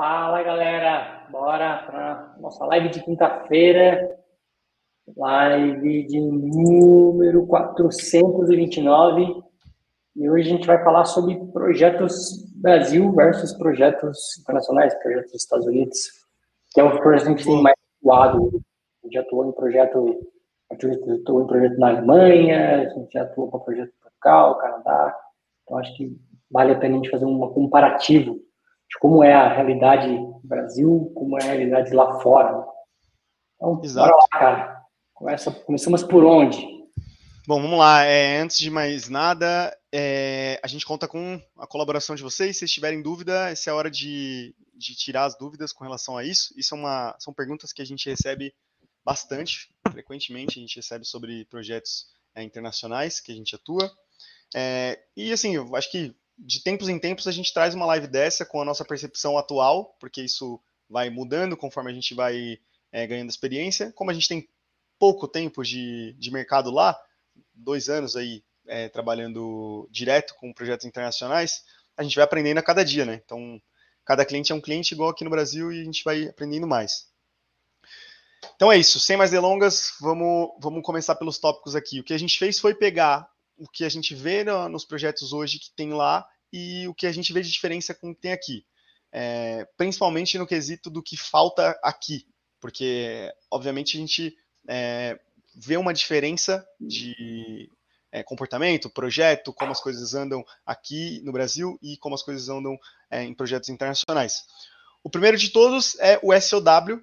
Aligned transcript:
Fala 0.00 0.42
galera, 0.42 1.26
bora 1.30 1.82
para 1.84 2.34
nossa 2.40 2.64
live 2.64 2.88
de 2.88 3.04
quinta-feira, 3.04 4.18
live 5.14 6.06
de 6.06 6.18
número 6.18 7.46
429. 7.46 9.42
E 10.16 10.30
hoje 10.30 10.48
a 10.48 10.52
gente 10.54 10.66
vai 10.66 10.82
falar 10.82 11.04
sobre 11.04 11.36
projetos 11.52 12.50
Brasil 12.54 13.12
versus 13.12 13.52
projetos 13.52 14.38
internacionais, 14.40 14.94
projetos 15.02 15.32
dos 15.32 15.42
Estados 15.42 15.66
Unidos, 15.66 15.98
que 16.70 16.80
é 16.80 16.82
o 16.82 16.98
que 16.98 17.06
a 17.06 17.18
gente 17.18 17.44
tem 17.44 17.62
mais 17.62 17.76
atuado. 18.00 18.62
A 19.04 19.06
gente 19.06 19.18
atuou 19.18 19.50
em 19.50 19.52
projeto, 19.52 20.18
a 20.70 20.74
gente 20.76 21.10
atuou 21.10 21.42
em 21.42 21.46
projeto 21.46 21.78
na 21.78 21.88
Alemanha, 21.88 22.86
a 22.86 22.88
gente 22.88 23.12
já 23.12 23.24
atuou 23.24 23.50
com 23.50 23.58
projeto 23.58 23.92
Portugal, 24.00 24.56
Canadá. 24.56 25.14
Então 25.62 25.76
acho 25.76 25.94
que 25.94 26.16
vale 26.50 26.72
a 26.72 26.78
pena 26.78 26.94
a 26.94 26.96
gente 26.96 27.10
fazer 27.10 27.26
um 27.26 27.38
comparativo 27.50 28.40
de 28.90 28.98
como 28.98 29.22
é 29.22 29.32
a 29.32 29.54
realidade 29.54 30.08
no 30.08 30.40
Brasil, 30.42 31.12
como 31.14 31.38
é 31.38 31.44
a 31.44 31.46
realidade 31.46 31.94
lá 31.94 32.20
fora. 32.20 32.66
Então, 33.54 33.80
Exato. 33.82 34.08
bora 34.08 34.20
lá, 34.20 34.38
cara. 34.38 34.80
Começa, 35.14 35.50
começamos 35.50 36.02
por 36.02 36.24
onde? 36.24 36.80
Bom, 37.46 37.62
vamos 37.62 37.78
lá. 37.78 38.04
É, 38.04 38.38
antes 38.38 38.58
de 38.58 38.70
mais 38.70 39.08
nada, 39.08 39.76
é, 39.92 40.58
a 40.62 40.66
gente 40.66 40.84
conta 40.84 41.06
com 41.06 41.40
a 41.58 41.66
colaboração 41.66 42.16
de 42.16 42.22
vocês. 42.22 42.56
Se 42.56 42.60
vocês 42.60 42.72
tiverem 42.72 43.02
dúvida, 43.02 43.50
essa 43.50 43.70
é 43.70 43.72
a 43.72 43.76
hora 43.76 43.90
de, 43.90 44.54
de 44.74 44.96
tirar 44.96 45.24
as 45.24 45.36
dúvidas 45.36 45.72
com 45.72 45.84
relação 45.84 46.16
a 46.16 46.24
isso. 46.24 46.52
Isso 46.56 46.74
é 46.74 46.78
uma, 46.78 47.14
são 47.18 47.32
perguntas 47.32 47.72
que 47.72 47.82
a 47.82 47.84
gente 47.84 48.08
recebe 48.08 48.52
bastante, 49.04 49.72
frequentemente. 49.92 50.58
A 50.58 50.62
gente 50.62 50.76
recebe 50.76 51.04
sobre 51.04 51.44
projetos 51.44 52.06
é, 52.34 52.42
internacionais 52.42 53.20
que 53.20 53.30
a 53.30 53.34
gente 53.34 53.54
atua. 53.54 53.90
É, 54.54 54.98
e 55.16 55.32
assim, 55.32 55.54
eu 55.54 55.76
acho 55.76 55.90
que 55.90 56.14
de 56.40 56.62
tempos 56.62 56.88
em 56.88 56.98
tempos 56.98 57.26
a 57.26 57.32
gente 57.32 57.52
traz 57.52 57.74
uma 57.74 57.86
live 57.86 58.06
dessa 58.06 58.44
com 58.44 58.60
a 58.60 58.64
nossa 58.64 58.84
percepção 58.84 59.36
atual, 59.36 59.96
porque 60.00 60.22
isso 60.22 60.60
vai 60.88 61.10
mudando 61.10 61.56
conforme 61.56 61.90
a 61.90 61.94
gente 61.94 62.14
vai 62.14 62.58
é, 62.90 63.06
ganhando 63.06 63.30
experiência. 63.30 63.92
Como 63.92 64.10
a 64.10 64.14
gente 64.14 64.28
tem 64.28 64.48
pouco 64.98 65.28
tempo 65.28 65.62
de, 65.62 66.14
de 66.18 66.30
mercado 66.30 66.70
lá, 66.70 66.98
dois 67.54 67.88
anos 67.88 68.16
aí 68.16 68.42
é, 68.66 68.88
trabalhando 68.88 69.88
direto 69.90 70.34
com 70.36 70.52
projetos 70.52 70.86
internacionais, 70.86 71.64
a 71.96 72.02
gente 72.02 72.16
vai 72.16 72.24
aprendendo 72.24 72.58
a 72.58 72.62
cada 72.62 72.84
dia, 72.84 73.04
né? 73.04 73.20
Então, 73.24 73.60
cada 74.04 74.24
cliente 74.24 74.52
é 74.52 74.54
um 74.54 74.60
cliente 74.60 74.94
igual 74.94 75.10
aqui 75.10 75.24
no 75.24 75.30
Brasil 75.30 75.72
e 75.72 75.80
a 75.80 75.84
gente 75.84 76.02
vai 76.02 76.28
aprendendo 76.28 76.66
mais. 76.66 77.08
Então 78.56 78.72
é 78.72 78.78
isso, 78.78 78.98
sem 78.98 79.16
mais 79.16 79.30
delongas, 79.30 79.94
vamos, 80.00 80.50
vamos 80.58 80.82
começar 80.82 81.14
pelos 81.14 81.38
tópicos 81.38 81.76
aqui. 81.76 82.00
O 82.00 82.04
que 82.04 82.14
a 82.14 82.18
gente 82.18 82.38
fez 82.38 82.58
foi 82.58 82.74
pegar 82.74 83.29
o 83.60 83.68
que 83.68 83.84
a 83.84 83.88
gente 83.88 84.14
vê 84.14 84.42
no, 84.42 84.68
nos 84.70 84.86
projetos 84.86 85.32
hoje 85.32 85.58
que 85.58 85.70
tem 85.76 85.92
lá 85.92 86.26
e 86.50 86.88
o 86.88 86.94
que 86.94 87.06
a 87.06 87.12
gente 87.12 87.32
vê 87.32 87.42
de 87.42 87.50
diferença 87.50 87.94
com 87.94 88.10
o 88.10 88.14
que 88.14 88.22
tem 88.22 88.32
aqui. 88.32 88.64
É, 89.12 89.66
principalmente 89.76 90.38
no 90.38 90.46
quesito 90.46 90.88
do 90.88 91.02
que 91.02 91.16
falta 91.16 91.78
aqui, 91.82 92.26
porque 92.60 93.30
obviamente 93.50 93.96
a 93.96 94.00
gente 94.00 94.34
é, 94.68 95.20
vê 95.54 95.76
uma 95.76 95.92
diferença 95.92 96.66
de 96.80 97.70
é, 98.10 98.22
comportamento, 98.22 98.88
projeto, 98.88 99.52
como 99.52 99.72
as 99.72 99.80
coisas 99.80 100.14
andam 100.14 100.44
aqui 100.64 101.20
no 101.22 101.32
Brasil 101.32 101.78
e 101.82 101.96
como 101.98 102.14
as 102.14 102.22
coisas 102.22 102.48
andam 102.48 102.78
é, 103.10 103.22
em 103.22 103.34
projetos 103.34 103.68
internacionais. 103.68 104.44
O 105.02 105.10
primeiro 105.10 105.36
de 105.36 105.50
todos 105.50 105.98
é 105.98 106.18
o 106.22 106.38
SOW, 106.40 107.02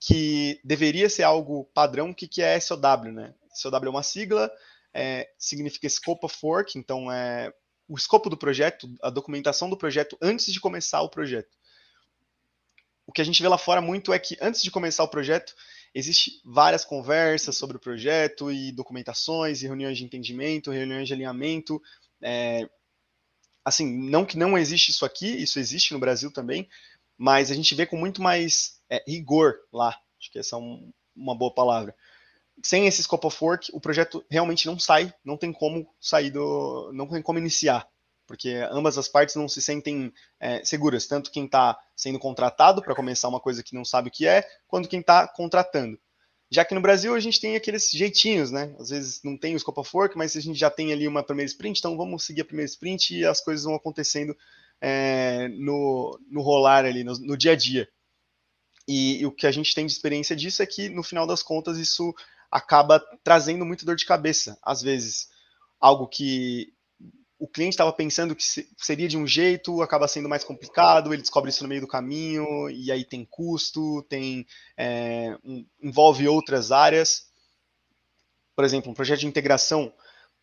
que 0.00 0.60
deveria 0.62 1.08
ser 1.08 1.24
algo 1.24 1.64
padrão. 1.74 2.10
O 2.10 2.14
que, 2.14 2.28
que 2.28 2.42
é 2.42 2.60
SOW? 2.60 3.12
Né? 3.12 3.34
SOW 3.54 3.84
é 3.84 3.88
uma 3.88 4.02
sigla 4.02 4.50
é, 4.98 5.30
significa 5.38 5.88
Scope 5.88 6.26
of 6.26 6.36
Work, 6.42 6.76
então 6.76 7.10
é 7.10 7.52
o 7.86 7.96
escopo 7.96 8.28
do 8.28 8.36
projeto, 8.36 8.92
a 9.00 9.08
documentação 9.08 9.70
do 9.70 9.76
projeto 9.76 10.18
antes 10.20 10.52
de 10.52 10.58
começar 10.58 11.00
o 11.02 11.08
projeto. 11.08 11.56
O 13.06 13.12
que 13.12 13.22
a 13.22 13.24
gente 13.24 13.40
vê 13.40 13.48
lá 13.48 13.56
fora 13.56 13.80
muito 13.80 14.12
é 14.12 14.18
que 14.18 14.36
antes 14.40 14.60
de 14.60 14.72
começar 14.72 15.04
o 15.04 15.08
projeto, 15.08 15.54
existe 15.94 16.42
várias 16.44 16.84
conversas 16.84 17.56
sobre 17.56 17.76
o 17.76 17.80
projeto 17.80 18.50
e 18.50 18.72
documentações 18.72 19.62
e 19.62 19.66
reuniões 19.66 19.96
de 19.96 20.04
entendimento, 20.04 20.72
reuniões 20.72 21.06
de 21.06 21.14
alinhamento. 21.14 21.80
É, 22.20 22.68
assim, 23.64 24.10
não 24.10 24.26
que 24.26 24.36
não 24.36 24.58
existe 24.58 24.90
isso 24.90 25.04
aqui, 25.04 25.28
isso 25.28 25.60
existe 25.60 25.94
no 25.94 26.00
Brasil 26.00 26.32
também, 26.32 26.68
mas 27.16 27.52
a 27.52 27.54
gente 27.54 27.72
vê 27.72 27.86
com 27.86 27.96
muito 27.96 28.20
mais 28.20 28.80
é, 28.90 29.02
rigor 29.06 29.60
lá. 29.72 29.96
Acho 30.18 30.32
que 30.32 30.40
essa 30.40 30.56
é 30.56 30.58
um, 30.58 30.92
uma 31.14 31.38
boa 31.38 31.54
palavra 31.54 31.94
sem 32.62 32.86
esse 32.86 33.02
scope 33.02 33.26
of 33.26 33.44
work, 33.44 33.70
o 33.72 33.80
projeto 33.80 34.24
realmente 34.30 34.66
não 34.66 34.78
sai, 34.78 35.12
não 35.24 35.36
tem 35.36 35.52
como 35.52 35.88
sair 36.00 36.30
do. 36.30 36.90
não 36.92 37.06
tem 37.06 37.22
como 37.22 37.38
iniciar. 37.38 37.86
Porque 38.26 38.50
ambas 38.70 38.98
as 38.98 39.08
partes 39.08 39.36
não 39.36 39.48
se 39.48 39.62
sentem 39.62 40.12
é, 40.38 40.62
seguras, 40.62 41.06
tanto 41.06 41.30
quem 41.30 41.46
está 41.46 41.78
sendo 41.96 42.18
contratado 42.18 42.82
para 42.82 42.94
começar 42.94 43.26
uma 43.26 43.40
coisa 43.40 43.62
que 43.62 43.74
não 43.74 43.86
sabe 43.86 44.08
o 44.08 44.12
que 44.12 44.26
é, 44.26 44.46
quanto 44.66 44.88
quem 44.88 45.00
está 45.00 45.26
contratando. 45.26 45.98
Já 46.50 46.64
que 46.64 46.74
no 46.74 46.80
Brasil 46.80 47.14
a 47.14 47.20
gente 47.20 47.40
tem 47.40 47.56
aqueles 47.56 47.90
jeitinhos, 47.90 48.50
né? 48.50 48.74
Às 48.78 48.90
vezes 48.90 49.20
não 49.22 49.36
tem 49.36 49.54
o 49.54 49.58
scope 49.58 49.80
of 49.80 49.90
work, 49.94 50.16
mas 50.16 50.36
a 50.36 50.40
gente 50.40 50.58
já 50.58 50.70
tem 50.70 50.92
ali 50.92 51.08
uma 51.08 51.22
primeira 51.22 51.48
sprint, 51.48 51.78
então 51.78 51.96
vamos 51.96 52.24
seguir 52.24 52.42
a 52.42 52.44
primeira 52.44 52.68
sprint 52.68 53.14
e 53.14 53.24
as 53.24 53.40
coisas 53.40 53.64
vão 53.64 53.74
acontecendo 53.74 54.36
é, 54.80 55.48
no, 55.48 56.18
no 56.30 56.42
rolar 56.42 56.84
ali, 56.84 57.04
no, 57.04 57.18
no 57.18 57.36
dia 57.36 57.52
a 57.52 57.56
dia. 57.56 57.88
E, 58.86 59.20
e, 59.20 59.26
o 59.26 59.32
que 59.32 59.46
a 59.46 59.50
gente 59.50 59.74
tem 59.74 59.84
de 59.84 59.92
experiência 59.92 60.34
disso 60.34 60.62
é 60.62 60.66
que, 60.66 60.88
no 60.88 61.02
final 61.02 61.26
das 61.26 61.42
contas, 61.42 61.76
isso 61.76 62.14
acaba 62.50 63.00
trazendo 63.22 63.64
muito 63.64 63.84
dor 63.84 63.96
de 63.96 64.06
cabeça. 64.06 64.58
Às 64.62 64.82
vezes, 64.82 65.28
algo 65.80 66.06
que 66.06 66.72
o 67.38 67.46
cliente 67.46 67.74
estava 67.74 67.92
pensando 67.92 68.34
que 68.34 68.42
seria 68.76 69.06
de 69.06 69.16
um 69.16 69.26
jeito, 69.26 69.80
acaba 69.80 70.08
sendo 70.08 70.28
mais 70.28 70.42
complicado, 70.42 71.12
ele 71.12 71.22
descobre 71.22 71.50
isso 71.50 71.62
no 71.62 71.68
meio 71.68 71.80
do 71.80 71.86
caminho, 71.86 72.68
e 72.68 72.90
aí 72.90 73.04
tem 73.04 73.24
custo, 73.24 74.02
tem 74.08 74.44
é, 74.76 75.38
um, 75.44 75.64
envolve 75.80 76.26
outras 76.26 76.72
áreas. 76.72 77.28
Por 78.56 78.64
exemplo, 78.64 78.90
um 78.90 78.94
projeto 78.94 79.20
de 79.20 79.28
integração, 79.28 79.92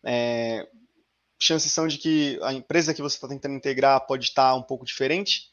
é, 0.02 0.66
chances 1.38 1.70
são 1.70 1.86
de 1.86 1.98
que 1.98 2.38
a 2.42 2.54
empresa 2.54 2.94
que 2.94 3.02
você 3.02 3.16
está 3.16 3.28
tentando 3.28 3.54
integrar 3.54 4.06
pode 4.06 4.24
estar 4.24 4.54
um 4.54 4.62
pouco 4.62 4.86
diferente. 4.86 5.50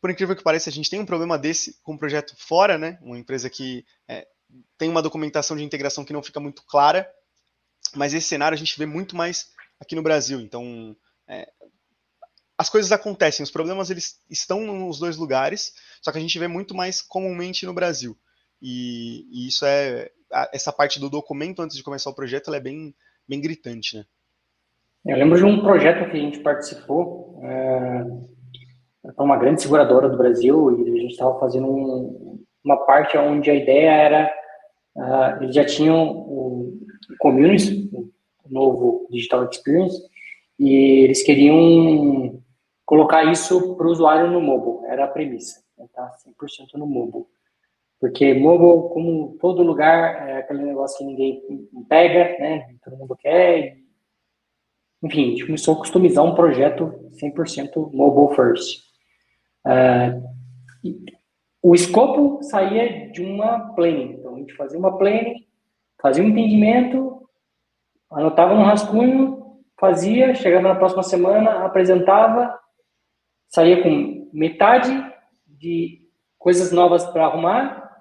Por 0.00 0.10
incrível 0.10 0.34
que 0.34 0.42
pareça, 0.42 0.70
a 0.70 0.72
gente 0.72 0.88
tem 0.88 1.00
um 1.00 1.06
problema 1.06 1.38
desse 1.38 1.78
com 1.82 1.92
um 1.92 1.98
projeto 1.98 2.34
fora, 2.38 2.78
né? 2.78 2.98
Uma 3.02 3.18
empresa 3.18 3.50
que 3.50 3.84
é, 4.08 4.26
tem 4.78 4.88
uma 4.88 5.02
documentação 5.02 5.56
de 5.56 5.64
integração 5.64 6.04
que 6.04 6.12
não 6.12 6.22
fica 6.22 6.40
muito 6.40 6.62
clara, 6.64 7.08
mas 7.94 8.14
esse 8.14 8.28
cenário 8.28 8.54
a 8.54 8.58
gente 8.58 8.78
vê 8.78 8.86
muito 8.86 9.16
mais 9.16 9.50
aqui 9.80 9.94
no 9.94 10.02
Brasil. 10.02 10.40
Então, 10.40 10.96
é, 11.28 11.48
as 12.58 12.68
coisas 12.68 12.92
acontecem, 12.92 13.44
os 13.44 13.50
problemas 13.50 13.90
eles 13.90 14.20
estão 14.30 14.60
nos 14.60 14.98
dois 14.98 15.16
lugares, 15.16 15.74
só 16.00 16.10
que 16.10 16.18
a 16.18 16.20
gente 16.20 16.38
vê 16.38 16.48
muito 16.48 16.74
mais 16.74 17.02
comumente 17.02 17.66
no 17.66 17.74
Brasil. 17.74 18.16
E, 18.60 19.26
e 19.30 19.48
isso 19.48 19.66
é 19.66 20.10
essa 20.52 20.72
parte 20.72 20.98
do 20.98 21.10
documento 21.10 21.62
antes 21.62 21.76
de 21.76 21.82
começar 21.82 22.10
o 22.10 22.14
projeto, 22.14 22.48
ela 22.48 22.56
é 22.56 22.60
bem, 22.60 22.94
bem 23.28 23.40
gritante, 23.40 23.96
né? 23.96 24.04
Eu 25.04 25.18
lembro 25.18 25.38
de 25.38 25.44
um 25.44 25.60
projeto 25.60 26.10
que 26.10 26.16
a 26.16 26.20
gente 26.20 26.40
participou 26.40 27.40
é, 27.44 29.12
para 29.14 29.24
uma 29.24 29.36
grande 29.36 29.62
seguradora 29.62 30.08
do 30.08 30.16
Brasil 30.16 30.80
e 30.80 30.90
a 30.90 31.00
gente 31.02 31.12
estava 31.12 31.38
fazendo 31.38 31.68
um, 31.68 32.44
uma 32.66 32.84
parte 32.84 33.16
onde 33.16 33.48
a 33.48 33.54
ideia 33.54 33.90
era, 33.90 34.34
uh, 34.96 35.42
eles 35.42 35.54
já 35.54 35.64
tinham 35.64 36.04
o 36.04 36.80
Communities, 37.20 37.88
o 37.92 38.10
novo 38.50 39.06
Digital 39.08 39.48
Experience, 39.48 39.96
e 40.58 41.04
eles 41.04 41.22
queriam 41.22 42.42
colocar 42.84 43.24
isso 43.24 43.76
para 43.76 43.86
o 43.86 43.90
usuário 43.90 44.28
no 44.28 44.40
mobile, 44.40 44.84
era 44.90 45.04
a 45.04 45.08
premissa, 45.08 45.62
né, 45.78 45.86
tá 45.94 46.12
100% 46.26 46.74
no 46.74 46.86
mobile. 46.86 47.24
Porque 48.00 48.34
mobile, 48.34 48.92
como 48.92 49.36
todo 49.40 49.62
lugar, 49.62 50.28
é 50.28 50.38
aquele 50.38 50.64
negócio 50.64 50.98
que 50.98 51.04
ninguém 51.04 51.40
pega, 51.88 52.36
né, 52.40 52.76
todo 52.84 52.96
mundo 52.96 53.16
quer, 53.16 53.76
enfim, 55.02 55.26
a 55.26 55.30
gente 55.30 55.46
começou 55.46 55.74
a 55.74 55.78
customizar 55.78 56.24
um 56.24 56.34
projeto 56.34 56.92
100% 57.22 57.92
mobile 57.92 58.34
first. 58.34 58.80
Uh, 59.64 60.36
o 61.68 61.74
escopo 61.74 62.40
saía 62.44 63.10
de 63.10 63.20
uma 63.20 63.74
planning. 63.74 64.12
Então, 64.12 64.36
a 64.36 64.38
gente 64.38 64.54
fazia 64.54 64.78
uma 64.78 64.96
planning, 64.96 65.44
fazia 66.00 66.22
um 66.22 66.28
entendimento, 66.28 67.28
anotava 68.08 68.54
no 68.54 68.62
rascunho, 68.62 69.58
fazia, 69.76 70.32
chegava 70.36 70.68
na 70.68 70.76
próxima 70.76 71.02
semana, 71.02 71.64
apresentava, 71.64 72.56
saía 73.48 73.82
com 73.82 74.30
metade 74.32 74.92
de 75.44 76.08
coisas 76.38 76.70
novas 76.70 77.04
para 77.06 77.24
arrumar, 77.24 78.00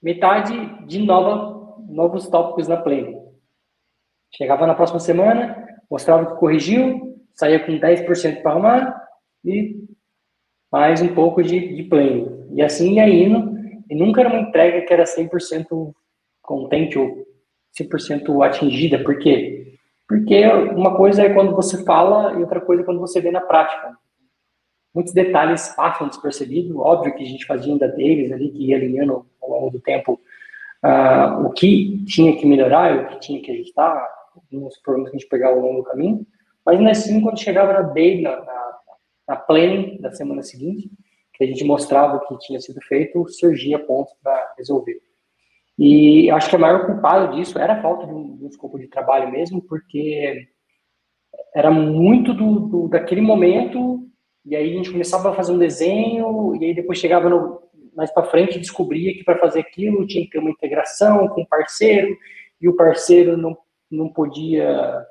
metade 0.00 0.86
de 0.86 1.00
nova, 1.00 1.76
novos 1.88 2.28
tópicos 2.28 2.68
na 2.68 2.76
planning. 2.76 3.20
Chegava 4.36 4.68
na 4.68 4.74
próxima 4.76 5.00
semana, 5.00 5.66
mostrava 5.90 6.26
que 6.26 6.38
corrigiu, 6.38 7.20
saía 7.34 7.58
com 7.58 7.72
10% 7.72 8.40
para 8.40 8.52
arrumar 8.52 9.04
e 9.44 9.83
mais 10.74 11.00
um 11.00 11.14
pouco 11.14 11.40
de, 11.40 11.72
de 11.76 11.84
planning. 11.84 12.48
E 12.52 12.60
assim 12.60 12.94
ia 12.94 13.08
indo, 13.08 13.56
e 13.88 13.94
nunca 13.94 14.22
era 14.22 14.30
uma 14.30 14.40
entrega 14.40 14.84
que 14.84 14.92
era 14.92 15.04
100% 15.04 15.94
contente 16.42 16.98
ou 16.98 17.24
100% 17.80 18.44
atingida. 18.44 18.98
Por 18.98 19.16
quê? 19.20 19.78
Porque 20.08 20.44
uma 20.44 20.96
coisa 20.96 21.22
é 21.22 21.32
quando 21.32 21.54
você 21.54 21.84
fala 21.84 22.32
e 22.32 22.40
outra 22.40 22.60
coisa 22.60 22.82
é 22.82 22.84
quando 22.84 22.98
você 22.98 23.20
vê 23.20 23.30
na 23.30 23.40
prática. 23.40 23.96
muitos 24.92 25.12
detalhes 25.12 25.68
passam 25.76 26.08
despercebidos. 26.08 26.76
Óbvio 26.76 27.14
que 27.14 27.22
a 27.22 27.26
gente 27.26 27.46
fazia 27.46 27.72
ainda 27.72 27.86
deles 27.86 28.32
ali, 28.32 28.50
que 28.50 28.66
ia 28.66 28.76
alinhando 28.76 29.24
ao 29.40 29.48
longo 29.48 29.70
do 29.70 29.78
tempo 29.78 30.20
uh, 30.84 31.46
o 31.46 31.50
que 31.50 32.04
tinha 32.04 32.36
que 32.36 32.44
melhorar, 32.44 32.96
o 32.96 33.06
que 33.10 33.20
tinha 33.20 33.40
que 33.40 33.52
ajustar, 33.52 34.08
nos 34.50 34.76
problemas 34.78 35.12
que 35.12 35.18
a 35.18 35.20
gente 35.20 35.28
pegava 35.28 35.54
ao 35.54 35.62
longo 35.62 35.82
do 35.82 35.88
caminho. 35.88 36.26
Mas 36.66 36.78
ainda 36.78 36.90
assim, 36.90 37.20
quando 37.20 37.38
chegava 37.38 37.72
na 37.74 37.82
day, 37.82 38.20
na, 38.20 38.40
na, 38.40 38.74
na 39.26 39.36
planning 39.36 40.00
da 40.00 40.12
semana 40.12 40.42
seguinte, 40.42 40.90
que 41.34 41.44
a 41.44 41.46
gente 41.46 41.64
mostrava 41.64 42.16
o 42.16 42.20
que 42.20 42.46
tinha 42.46 42.60
sido 42.60 42.80
feito, 42.82 43.26
surgia 43.28 43.78
pontos 43.78 44.14
para 44.22 44.54
resolver. 44.56 45.00
E 45.78 46.30
acho 46.30 46.48
que 46.48 46.56
a 46.56 46.58
maior 46.58 46.86
culpada 46.86 47.34
disso 47.34 47.58
era 47.58 47.74
a 47.74 47.82
falta 47.82 48.06
de 48.06 48.12
um, 48.12 48.36
de 48.36 48.44
um 48.44 48.48
escopo 48.48 48.78
de 48.78 48.86
trabalho 48.86 49.30
mesmo, 49.30 49.60
porque 49.60 50.48
era 51.54 51.70
muito 51.70 52.32
do, 52.32 52.60
do, 52.60 52.88
daquele 52.88 53.20
momento, 53.20 54.06
e 54.44 54.54
aí 54.54 54.70
a 54.70 54.76
gente 54.76 54.90
começava 54.90 55.30
a 55.30 55.34
fazer 55.34 55.52
um 55.52 55.58
desenho, 55.58 56.54
e 56.56 56.66
aí 56.66 56.74
depois 56.74 56.98
chegava 56.98 57.28
no, 57.28 57.62
mais 57.96 58.12
para 58.12 58.26
frente 58.26 58.56
e 58.56 58.60
descobria 58.60 59.12
que 59.14 59.24
para 59.24 59.38
fazer 59.38 59.60
aquilo 59.60 60.06
tinha 60.06 60.24
que 60.24 60.30
ter 60.30 60.38
uma 60.38 60.50
integração 60.50 61.28
com 61.28 61.42
o 61.42 61.48
parceiro, 61.48 62.16
e 62.60 62.68
o 62.68 62.76
parceiro 62.76 63.36
não, 63.36 63.56
não 63.90 64.08
podia 64.08 65.04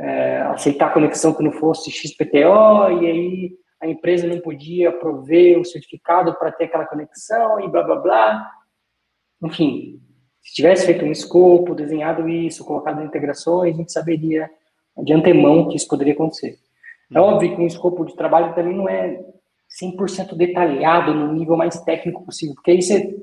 é, 0.00 0.40
aceitar 0.42 0.86
a 0.86 0.92
conexão 0.92 1.34
que 1.34 1.42
não 1.42 1.52
fosse 1.52 1.90
XPTO, 1.90 3.02
e 3.02 3.06
aí 3.06 3.52
a 3.80 3.86
empresa 3.86 4.26
não 4.26 4.40
podia 4.40 4.90
prover 4.90 5.58
o 5.58 5.64
certificado 5.64 6.34
para 6.34 6.50
ter 6.50 6.64
aquela 6.64 6.86
conexão, 6.86 7.60
e 7.60 7.68
blá 7.68 7.82
blá 7.82 7.96
blá. 7.96 8.50
Enfim, 9.42 10.00
se 10.42 10.54
tivesse 10.54 10.86
feito 10.86 11.04
um 11.04 11.12
escopo, 11.12 11.74
desenhado 11.74 12.28
isso, 12.28 12.64
colocado 12.64 13.02
integrações, 13.02 13.74
a 13.74 13.76
gente 13.76 13.92
saberia 13.92 14.50
de 15.02 15.12
antemão 15.12 15.68
que 15.68 15.76
isso 15.76 15.88
poderia 15.88 16.14
acontecer. 16.14 16.58
É 17.12 17.20
uhum. 17.20 17.26
óbvio 17.26 17.54
que 17.54 17.62
um 17.62 17.66
escopo 17.66 18.04
de 18.04 18.16
trabalho 18.16 18.54
também 18.54 18.74
não 18.74 18.88
é 18.88 19.22
100% 19.82 20.34
detalhado 20.34 21.14
no 21.14 21.32
nível 21.32 21.56
mais 21.56 21.80
técnico 21.82 22.24
possível, 22.24 22.54
porque 22.54 22.70
aí 22.70 22.82
você, 22.82 23.16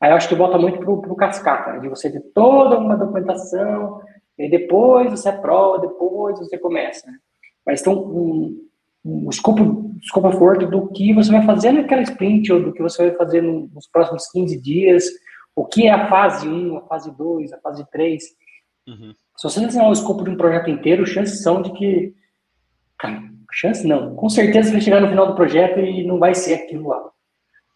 aí 0.00 0.10
eu 0.10 0.16
acho 0.16 0.28
que 0.28 0.34
volta 0.34 0.58
muito 0.58 0.78
pro, 0.78 1.00
pro 1.00 1.16
cascata, 1.16 1.72
né? 1.72 1.80
de 1.80 1.88
você 1.88 2.10
ter 2.10 2.20
toda 2.34 2.78
uma 2.78 2.96
documentação, 2.96 4.00
e 4.38 4.48
depois 4.50 5.10
você 5.10 5.28
aprova, 5.28 5.80
depois 5.80 6.38
você 6.38 6.58
começa. 6.58 7.06
Né? 7.06 7.18
Mas 7.66 7.80
então, 7.80 7.94
um, 7.94 8.68
um 9.04 9.28
escopo, 9.30 9.94
escopo 10.02 10.32
forte 10.32 10.66
do 10.66 10.88
que 10.88 11.12
você 11.12 11.30
vai 11.30 11.44
fazer 11.44 11.72
naquela 11.72 12.02
sprint, 12.02 12.52
ou 12.52 12.62
do 12.62 12.72
que 12.72 12.82
você 12.82 13.08
vai 13.08 13.16
fazer 13.16 13.40
nos 13.42 13.86
próximos 13.86 14.30
15 14.30 14.60
dias, 14.60 15.04
o 15.54 15.64
que 15.64 15.86
é 15.86 15.92
a 15.92 16.08
fase 16.08 16.48
1, 16.48 16.76
a 16.76 16.80
fase 16.82 17.16
2, 17.16 17.52
a 17.52 17.58
fase 17.58 17.84
3. 17.90 18.24
Uhum. 18.88 19.14
Se 19.36 19.48
você 19.48 19.60
desenhar 19.60 19.88
o 19.88 19.92
escopo 19.92 20.24
de 20.24 20.30
um 20.30 20.36
projeto 20.36 20.70
inteiro, 20.70 21.06
chances 21.06 21.42
são 21.42 21.62
de 21.62 21.72
que. 21.72 22.14
Cara, 22.98 23.22
chance 23.52 23.86
não. 23.86 24.14
Com 24.14 24.28
certeza 24.28 24.68
você 24.68 24.72
vai 24.72 24.80
chegar 24.80 25.00
no 25.00 25.08
final 25.08 25.26
do 25.26 25.34
projeto 25.34 25.80
e 25.80 26.06
não 26.06 26.18
vai 26.18 26.34
ser 26.34 26.54
aquilo 26.54 26.88
lá. 26.88 27.10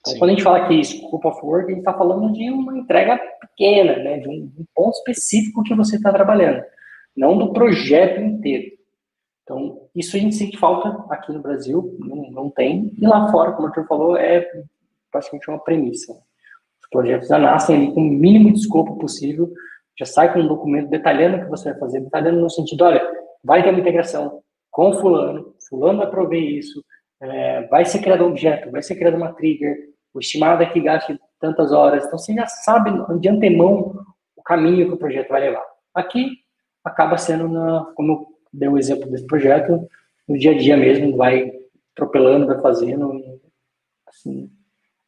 Então, 0.09 0.19
quando 0.19 0.31
a 0.31 0.35
gente 0.35 0.43
fala 0.43 0.67
que 0.67 0.85
scope 0.85 1.27
of 1.27 1.41
work, 1.45 1.67
a 1.67 1.69
gente 1.71 1.79
está 1.81 1.95
falando 1.95 2.33
de 2.33 2.51
uma 2.51 2.77
entrega 2.77 3.19
pequena, 3.41 3.97
né, 3.97 4.19
de 4.19 4.29
um, 4.29 4.51
um 4.59 4.65
ponto 4.75 4.95
específico 4.95 5.63
que 5.63 5.75
você 5.75 5.97
está 5.97 6.13
trabalhando, 6.13 6.63
não 7.17 7.37
do 7.37 7.53
projeto 7.53 8.21
inteiro. 8.21 8.79
Então, 9.43 9.89
isso 9.95 10.17
a 10.17 10.21
gente 10.21 10.35
sente 10.35 10.59
falta 10.59 11.05
aqui 11.13 11.33
no 11.33 11.41
Brasil, 11.41 11.97
não, 11.99 12.31
não 12.31 12.51
tem. 12.51 12.93
E 12.99 13.07
lá 13.07 13.31
fora, 13.31 13.53
como 13.53 13.67
o 13.67 13.71
Arthur 13.71 13.87
falou, 13.87 14.17
é 14.17 14.47
praticamente 15.11 15.49
uma 15.49 15.59
premissa. 15.59 16.13
Os 16.13 16.89
projetos 16.91 17.29
já 17.29 17.39
nascem 17.39 17.77
ali 17.77 17.95
com 17.95 18.01
o 18.01 18.11
mínimo 18.11 18.53
de 18.53 18.61
escopo 18.61 18.99
possível, 18.99 19.51
já 19.99 20.05
sai 20.05 20.33
com 20.33 20.41
um 20.41 20.47
documento 20.47 20.91
detalhando 20.91 21.39
o 21.39 21.41
que 21.41 21.51
você 21.51 21.71
vai 21.71 21.81
fazer, 21.81 22.01
detalhando 22.01 22.41
no 22.41 22.51
sentido, 22.51 22.85
olha, 22.85 23.03
vai 23.43 23.63
ter 23.63 23.71
uma 23.71 23.81
integração 23.81 24.43
com 24.71 24.93
fulano, 24.93 25.55
fulano 25.69 25.99
vai 25.99 26.11
prover 26.11 26.41
isso, 26.41 26.85
é, 27.21 27.67
vai 27.67 27.85
ser 27.85 27.99
criado 28.01 28.25
um 28.25 28.29
objeto, 28.29 28.71
vai 28.71 28.83
ser 28.83 28.95
criado 28.95 29.17
uma 29.17 29.33
trigger, 29.33 29.77
o 30.15 30.21
estimado 30.21 30.63
é 30.63 30.67
que 30.67 30.81
gaste 30.81 31.19
tantas 31.41 31.73
horas, 31.73 32.05
então 32.05 32.19
você 32.19 32.35
já 32.35 32.47
sabe 32.47 32.91
de 33.21 33.29
antemão 33.29 34.05
o 34.37 34.43
caminho 34.43 34.89
que 34.89 34.95
o 34.95 34.99
projeto 34.99 35.29
vai 35.29 35.43
levar. 35.43 35.65
Aqui 35.95 36.39
acaba 36.85 37.17
sendo, 37.19 37.49
na, 37.49 37.85
como 37.95 38.13
eu 38.13 38.27
dei 38.53 38.69
o 38.69 38.79
exemplo 38.79 39.11
desse 39.11 39.27
projeto, 39.27 39.89
no 40.29 40.39
dia 40.39 40.53
a 40.53 40.59
dia 40.59 40.77
mesmo, 40.77 41.17
vai 41.17 41.53
atropelando, 41.93 42.47
vai 42.47 42.61
fazendo, 42.61 43.15
e, 43.15 43.41
assim, 44.07 44.51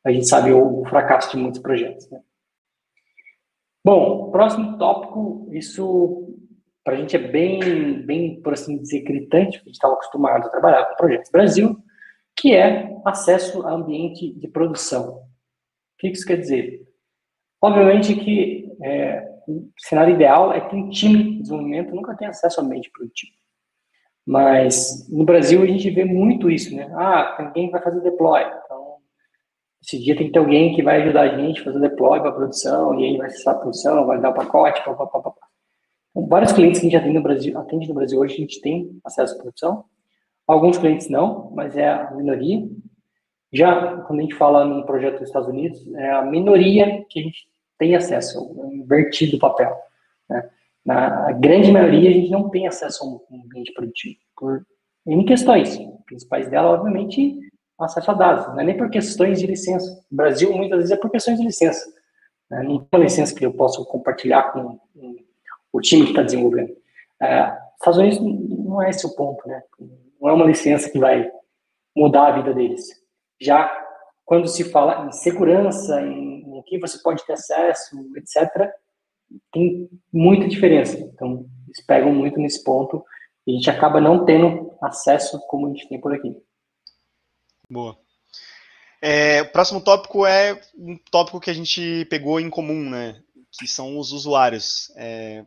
a 0.04 0.10
gente 0.10 0.28
sabe 0.28 0.52
o, 0.52 0.80
o 0.80 0.84
fracasso 0.86 1.30
de 1.30 1.36
muitos 1.36 1.60
projetos. 1.60 2.08
Né? 2.10 2.20
Bom, 3.84 4.30
próximo 4.30 4.78
tópico, 4.78 5.48
isso 5.52 6.26
para 6.84 6.94
a 6.94 6.96
gente 6.96 7.14
é 7.14 7.18
bem, 7.18 8.02
bem, 8.04 8.40
por 8.42 8.54
assim 8.54 8.78
dizer, 8.78 9.02
gritante, 9.02 9.58
porque 9.58 9.68
a 9.68 9.70
gente 9.70 9.74
estava 9.74 9.94
acostumado 9.94 10.46
a 10.46 10.50
trabalhar 10.50 10.84
com 10.86 10.96
projetos 10.96 11.30
Brasil, 11.30 11.76
que 12.40 12.54
é 12.54 12.96
acesso 13.04 13.66
a 13.66 13.72
ambiente 13.72 14.32
de 14.32 14.48
produção. 14.48 15.18
O 15.18 15.22
que 15.98 16.08
isso 16.08 16.24
quer 16.24 16.36
dizer? 16.36 16.88
Obviamente 17.60 18.14
que 18.14 18.72
é, 18.82 19.28
o 19.46 19.70
cenário 19.76 20.14
ideal 20.14 20.52
é 20.52 20.60
que 20.60 20.74
um 20.74 20.88
time 20.88 21.22
de 21.22 21.42
desenvolvimento 21.42 21.94
nunca 21.94 22.16
tenha 22.16 22.30
acesso 22.30 22.60
ao 22.60 22.66
ambiente 22.66 22.90
produtivo. 22.90 23.32
Mas 24.26 25.06
no 25.10 25.24
Brasil 25.24 25.62
a 25.62 25.66
gente 25.66 25.90
vê 25.90 26.04
muito 26.04 26.50
isso, 26.50 26.74
né? 26.74 26.90
Ah, 26.94 27.42
alguém 27.42 27.70
vai 27.70 27.82
fazer 27.82 28.00
deploy. 28.00 28.42
Então, 28.42 28.96
esse 29.82 29.98
dia 29.98 30.16
tem 30.16 30.28
que 30.28 30.32
ter 30.32 30.38
alguém 30.38 30.74
que 30.74 30.82
vai 30.82 31.02
ajudar 31.02 31.22
a 31.22 31.36
gente 31.36 31.60
a 31.60 31.64
fazer 31.64 31.80
deploy 31.80 32.20
para 32.20 32.30
a 32.30 32.34
produção, 32.34 32.98
e 32.98 33.04
aí 33.04 33.16
vai 33.18 33.26
acessar 33.26 33.54
a 33.54 33.58
produção, 33.58 34.06
vai 34.06 34.20
dar 34.20 34.30
o 34.30 34.34
pacote, 34.34 34.82
papapá. 34.82 35.34
Então, 36.10 36.26
vários 36.26 36.52
clientes 36.52 36.80
que 36.80 36.86
a 36.86 36.90
gente 36.90 37.00
atende 37.00 37.14
no 37.16 37.22
Brasil, 37.22 37.58
atende 37.58 37.88
no 37.88 37.94
Brasil 37.94 38.18
hoje, 38.18 38.34
a 38.34 38.38
gente 38.38 38.60
tem 38.60 38.98
acesso 39.04 39.34
à 39.34 39.38
produção. 39.38 39.84
Alguns 40.50 40.78
clientes 40.78 41.08
não, 41.08 41.48
mas 41.54 41.76
é 41.76 41.88
a 41.88 42.10
minoria. 42.10 42.68
Já 43.52 43.98
quando 43.98 44.18
a 44.18 44.22
gente 44.22 44.34
fala 44.34 44.64
num 44.64 44.82
projeto 44.82 45.20
nos 45.20 45.28
Estados 45.28 45.48
Unidos, 45.48 45.94
é 45.94 46.10
a 46.10 46.22
minoria 46.22 47.04
que 47.08 47.20
a 47.20 47.22
gente 47.22 47.48
tem 47.78 47.94
acesso, 47.94 48.52
invertido 48.72 49.36
o 49.36 49.38
papel. 49.38 49.72
Né? 50.28 50.50
Na 50.84 51.30
grande 51.30 51.70
maioria, 51.70 52.10
a 52.10 52.12
gente 52.12 52.30
não 52.32 52.48
tem 52.48 52.66
acesso 52.66 53.04
a 53.04 53.06
um 53.06 53.44
ambiente 53.44 53.72
produtivo, 53.72 54.18
por 54.36 54.66
N 55.06 55.24
questões. 55.24 55.78
Principais 56.04 56.50
dela, 56.50 56.70
obviamente, 56.70 57.38
acesso 57.78 58.10
a 58.10 58.14
dados. 58.14 58.48
Não 58.48 58.58
é 58.58 58.64
nem 58.64 58.76
por 58.76 58.90
questões 58.90 59.38
de 59.38 59.46
licença. 59.46 60.04
No 60.10 60.16
Brasil, 60.16 60.52
muitas 60.52 60.78
vezes, 60.78 60.90
é 60.90 60.96
por 60.96 61.12
questões 61.12 61.38
de 61.38 61.44
licença. 61.46 61.88
Né? 62.50 62.64
Não 62.64 62.78
tem 62.80 62.98
uma 62.98 63.04
licença 63.04 63.32
que 63.32 63.46
eu 63.46 63.52
possa 63.52 63.84
compartilhar 63.84 64.50
com 64.50 64.80
o 65.72 65.80
time 65.80 66.06
que 66.06 66.10
está 66.10 66.22
desenvolvendo. 66.22 66.76
É, 67.22 67.56
Estados 67.76 68.00
Unidos 68.00 68.18
não 68.20 68.82
é 68.82 68.90
esse 68.90 69.06
o 69.06 69.14
ponto, 69.14 69.46
né? 69.48 69.62
Não 70.20 70.28
é 70.28 70.32
uma 70.32 70.46
licença 70.46 70.90
que 70.90 70.98
vai 70.98 71.30
mudar 71.96 72.28
a 72.28 72.36
vida 72.36 72.52
deles. 72.52 72.84
Já 73.40 73.70
quando 74.24 74.46
se 74.46 74.70
fala 74.70 75.06
em 75.06 75.12
segurança, 75.12 76.00
em, 76.02 76.58
em 76.58 76.62
que 76.62 76.78
você 76.78 77.02
pode 77.02 77.24
ter 77.26 77.32
acesso, 77.32 77.96
etc., 78.16 78.70
tem 79.52 79.88
muita 80.12 80.48
diferença. 80.48 80.98
Então, 80.98 81.46
eles 81.66 81.84
pegam 81.86 82.12
muito 82.12 82.38
nesse 82.38 82.62
ponto 82.62 83.04
e 83.46 83.52
a 83.52 83.54
gente 83.56 83.70
acaba 83.70 84.00
não 84.00 84.24
tendo 84.24 84.72
acesso 84.82 85.40
como 85.48 85.66
a 85.66 85.70
gente 85.70 85.88
tem 85.88 86.00
por 86.00 86.14
aqui. 86.14 86.36
Boa. 87.68 87.96
É, 89.02 89.42
o 89.42 89.50
próximo 89.50 89.80
tópico 89.80 90.26
é 90.26 90.60
um 90.76 90.96
tópico 91.10 91.40
que 91.40 91.50
a 91.50 91.54
gente 91.54 92.04
pegou 92.10 92.38
em 92.38 92.50
comum, 92.50 92.88
né? 92.90 93.20
Que 93.58 93.66
são 93.66 93.98
os 93.98 94.12
usuários. 94.12 94.92
É, 94.96 95.44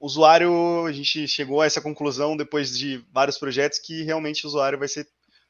usuário, 0.00 0.86
a 0.86 0.92
gente 0.92 1.26
chegou 1.26 1.60
a 1.60 1.66
essa 1.66 1.80
conclusão 1.80 2.36
depois 2.36 2.76
de 2.76 3.04
vários 3.12 3.38
projetos 3.38 3.78
que 3.78 4.02
realmente 4.02 4.44
o 4.44 4.48
usuário 4.48 4.78
vai 4.78 4.88
ser. 4.88 5.08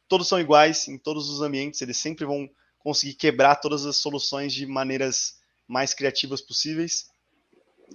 Todos 0.09 0.27
são 0.27 0.41
iguais 0.41 0.89
em 0.89 0.99
todos 0.99 1.29
os 1.29 1.43
ambientes, 1.43 1.83
eles 1.83 1.97
sempre 1.97 2.25
vão 2.25 2.49
conseguir 2.79 3.15
quebrar 3.15 3.57
todas 3.57 3.85
as 3.85 3.97
soluções 3.97 4.53
de 4.53 4.67
maneiras 4.67 5.39
mais 5.67 5.93
criativas 5.93 6.41
possíveis. 6.41 7.07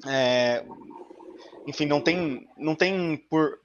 É, 0.08 0.64
enfim, 1.68 1.86
não 1.86 2.02
tem, 2.02 2.48
não 2.58 2.76
tem 2.76 3.18
por 3.30 3.60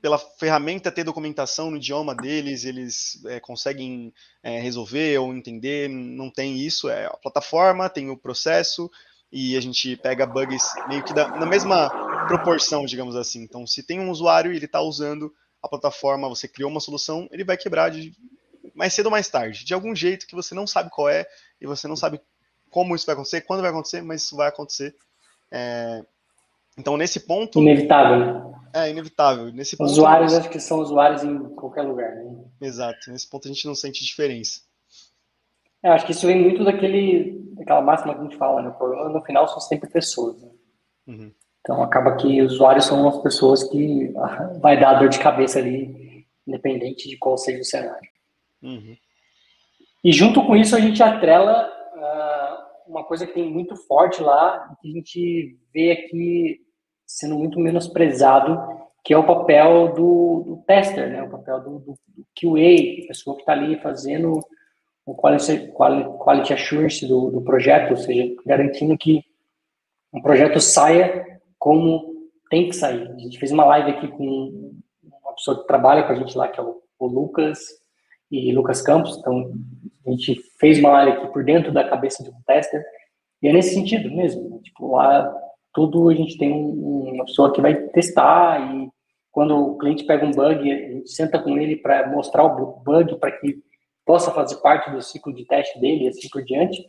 pela 0.00 0.18
ferramenta 0.18 0.90
ter 0.90 1.04
documentação 1.04 1.70
no 1.70 1.76
idioma 1.76 2.14
deles, 2.14 2.64
eles 2.64 3.22
é, 3.26 3.38
conseguem 3.38 4.12
é, 4.42 4.58
resolver 4.58 5.18
ou 5.18 5.34
entender, 5.34 5.88
não 5.88 6.30
tem 6.30 6.58
isso, 6.58 6.88
é 6.88 7.06
a 7.06 7.16
plataforma, 7.18 7.88
tem 7.90 8.08
o 8.08 8.16
processo, 8.16 8.90
e 9.30 9.56
a 9.56 9.60
gente 9.60 9.96
pega 9.96 10.26
bugs 10.26 10.72
meio 10.88 11.04
que 11.04 11.12
da, 11.12 11.28
na 11.28 11.46
mesma 11.46 11.88
proporção, 12.36 12.84
digamos 12.84 13.16
assim. 13.16 13.42
Então, 13.42 13.66
se 13.66 13.82
tem 13.82 13.98
um 14.00 14.10
usuário 14.10 14.52
e 14.52 14.56
ele 14.56 14.66
está 14.66 14.80
usando 14.80 15.32
a 15.62 15.68
plataforma, 15.68 16.28
você 16.28 16.46
criou 16.46 16.70
uma 16.70 16.80
solução, 16.80 17.28
ele 17.30 17.44
vai 17.44 17.56
quebrar 17.56 17.90
de 17.90 18.12
mais 18.74 18.94
cedo 18.94 19.06
ou 19.06 19.12
mais 19.12 19.28
tarde, 19.28 19.64
de 19.64 19.74
algum 19.74 19.94
jeito 19.94 20.26
que 20.26 20.34
você 20.34 20.54
não 20.54 20.66
sabe 20.66 20.90
qual 20.90 21.08
é, 21.08 21.26
e 21.60 21.66
você 21.66 21.88
não 21.88 21.96
sabe 21.96 22.20
como 22.70 22.94
isso 22.94 23.04
vai 23.04 23.14
acontecer, 23.14 23.40
quando 23.42 23.60
vai 23.60 23.70
acontecer, 23.70 24.00
mas 24.00 24.22
isso 24.22 24.36
vai 24.36 24.48
acontecer. 24.48 24.94
É, 25.50 26.04
então, 26.78 26.96
nesse 26.96 27.20
ponto. 27.20 27.60
Inevitável, 27.60 28.18
né? 28.18 28.52
É, 28.72 28.90
inevitável. 28.90 29.52
Nesse 29.52 29.76
ponto, 29.76 29.90
usuários 29.90 30.32
acho 30.32 30.48
que 30.48 30.60
são 30.60 30.78
usuários 30.78 31.24
em 31.24 31.38
qualquer 31.56 31.82
lugar, 31.82 32.14
né? 32.14 32.44
Exato. 32.60 33.10
Nesse 33.10 33.28
ponto 33.28 33.48
a 33.48 33.52
gente 33.52 33.66
não 33.66 33.74
sente 33.74 34.04
diferença. 34.04 34.60
É, 35.82 35.88
acho 35.88 36.06
que 36.06 36.12
isso 36.12 36.26
vem 36.26 36.40
muito 36.40 36.64
daquele, 36.64 37.42
daquela 37.56 37.80
máxima 37.80 38.14
que 38.14 38.20
a 38.20 38.22
gente 38.22 38.36
fala, 38.36 38.62
né? 38.62 38.68
O 38.68 38.74
problema 38.74 39.08
no 39.08 39.24
final 39.24 39.48
são 39.48 39.60
sempre 39.60 39.90
pessoas. 39.90 40.40
Né? 40.40 40.50
Uhum. 41.08 41.32
Então 41.60 41.82
acaba 41.82 42.16
que 42.16 42.40
os 42.42 42.54
usuários 42.54 42.86
são 42.86 43.06
as 43.08 43.18
pessoas 43.18 43.64
que 43.64 44.12
vai 44.60 44.78
dar 44.80 44.94
dor 44.94 45.08
de 45.08 45.18
cabeça 45.18 45.58
ali, 45.58 46.26
independente 46.46 47.08
de 47.08 47.16
qual 47.16 47.36
seja 47.36 47.60
o 47.60 47.64
cenário. 47.64 48.08
Uhum. 48.62 48.96
E 50.02 50.12
junto 50.12 50.44
com 50.46 50.56
isso 50.56 50.74
a 50.74 50.80
gente 50.80 51.02
atrela 51.02 51.70
uh, 51.94 52.90
uma 52.90 53.04
coisa 53.04 53.26
que 53.26 53.34
tem 53.34 53.50
muito 53.50 53.76
forte 53.76 54.22
lá, 54.22 54.74
que 54.80 54.88
a 54.88 54.92
gente 54.92 55.58
vê 55.72 55.92
aqui 55.92 56.60
sendo 57.06 57.36
muito 57.36 57.60
menosprezado, 57.60 58.58
que 59.04 59.12
é 59.12 59.18
o 59.18 59.26
papel 59.26 59.92
do, 59.92 60.44
do 60.46 60.64
tester, 60.66 61.10
né? 61.10 61.22
o 61.22 61.30
papel 61.30 61.60
do, 61.60 61.78
do, 61.80 61.98
do 62.08 62.26
QA, 62.34 63.04
a 63.04 63.08
pessoa 63.08 63.36
que 63.36 63.42
está 63.42 63.52
ali 63.52 63.76
fazendo 63.80 64.40
o 65.04 65.14
quality, 65.14 65.72
quality 65.72 66.52
assurance 66.52 67.06
do, 67.06 67.30
do 67.30 67.42
projeto, 67.42 67.90
ou 67.90 67.96
seja, 67.96 68.34
garantindo 68.46 68.96
que 68.96 69.24
um 70.12 70.20
projeto 70.20 70.60
saia 70.60 71.29
como 71.60 72.28
tem 72.50 72.68
que 72.68 72.74
sair. 72.74 73.08
A 73.08 73.18
gente 73.18 73.38
fez 73.38 73.52
uma 73.52 73.64
live 73.66 73.90
aqui 73.92 74.08
com 74.08 74.72
uma 75.22 75.34
pessoa 75.34 75.60
que 75.60 75.66
trabalha 75.68 76.02
com 76.02 76.12
a 76.12 76.16
gente 76.16 76.36
lá, 76.36 76.48
que 76.48 76.58
é 76.58 76.62
o, 76.62 76.82
o 76.98 77.06
Lucas 77.06 77.60
e 78.30 78.52
Lucas 78.52 78.82
Campos. 78.82 79.18
Então, 79.18 79.52
a 80.06 80.10
gente 80.10 80.40
fez 80.58 80.80
uma 80.80 80.90
live 80.90 81.12
aqui 81.12 81.32
por 81.32 81.44
dentro 81.44 81.70
da 81.70 81.88
cabeça 81.88 82.24
de 82.24 82.30
um 82.30 82.42
tester. 82.46 82.82
E 83.42 83.48
é 83.48 83.52
nesse 83.52 83.74
sentido 83.74 84.10
mesmo. 84.10 84.48
Né? 84.48 84.58
Tipo, 84.64 84.96
lá 84.96 85.32
tudo 85.72 86.08
a 86.08 86.14
gente 86.14 86.36
tem 86.36 86.52
uma 86.52 87.24
pessoa 87.24 87.52
que 87.52 87.60
vai 87.60 87.74
testar 87.74 88.74
e 88.74 88.90
quando 89.30 89.56
o 89.56 89.78
cliente 89.78 90.04
pega 90.04 90.26
um 90.26 90.32
bug, 90.32 90.72
a 90.72 90.92
gente 90.92 91.10
senta 91.10 91.38
com 91.38 91.56
ele 91.56 91.76
para 91.76 92.10
mostrar 92.10 92.42
o 92.42 92.80
bug 92.82 93.16
para 93.18 93.30
que 93.30 93.62
possa 94.04 94.32
fazer 94.32 94.56
parte 94.56 94.90
do 94.90 95.00
ciclo 95.00 95.32
de 95.32 95.44
teste 95.44 95.78
dele 95.78 96.04
e 96.04 96.08
assim 96.08 96.28
por 96.28 96.42
diante. 96.42 96.84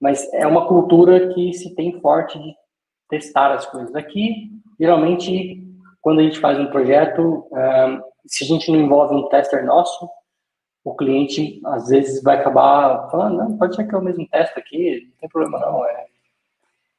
Mas 0.00 0.32
é 0.32 0.46
uma 0.46 0.68
cultura 0.68 1.34
que 1.34 1.52
se 1.52 1.74
tem 1.74 2.00
forte 2.00 2.38
de 2.38 2.54
testar 3.10 3.52
as 3.52 3.66
coisas. 3.66 3.94
Aqui, 3.94 4.50
geralmente, 4.78 5.62
quando 6.00 6.20
a 6.20 6.22
gente 6.22 6.38
faz 6.38 6.58
um 6.58 6.66
projeto, 6.66 7.46
se 8.26 8.44
a 8.44 8.46
gente 8.46 8.70
não 8.72 8.80
envolve 8.80 9.14
um 9.14 9.28
tester 9.28 9.64
nosso, 9.66 10.08
o 10.84 10.94
cliente 10.94 11.60
às 11.66 11.88
vezes 11.88 12.22
vai 12.22 12.38
acabar 12.38 13.10
falando, 13.10 13.36
não, 13.36 13.58
pode 13.58 13.76
ser 13.76 13.86
que 13.86 13.94
é 13.94 13.98
o 13.98 14.02
mesmo 14.02 14.26
teste 14.28 14.58
aqui, 14.58 15.08
não 15.10 15.16
tem 15.20 15.28
problema 15.28 15.58
não, 15.58 15.84
é 15.84 16.06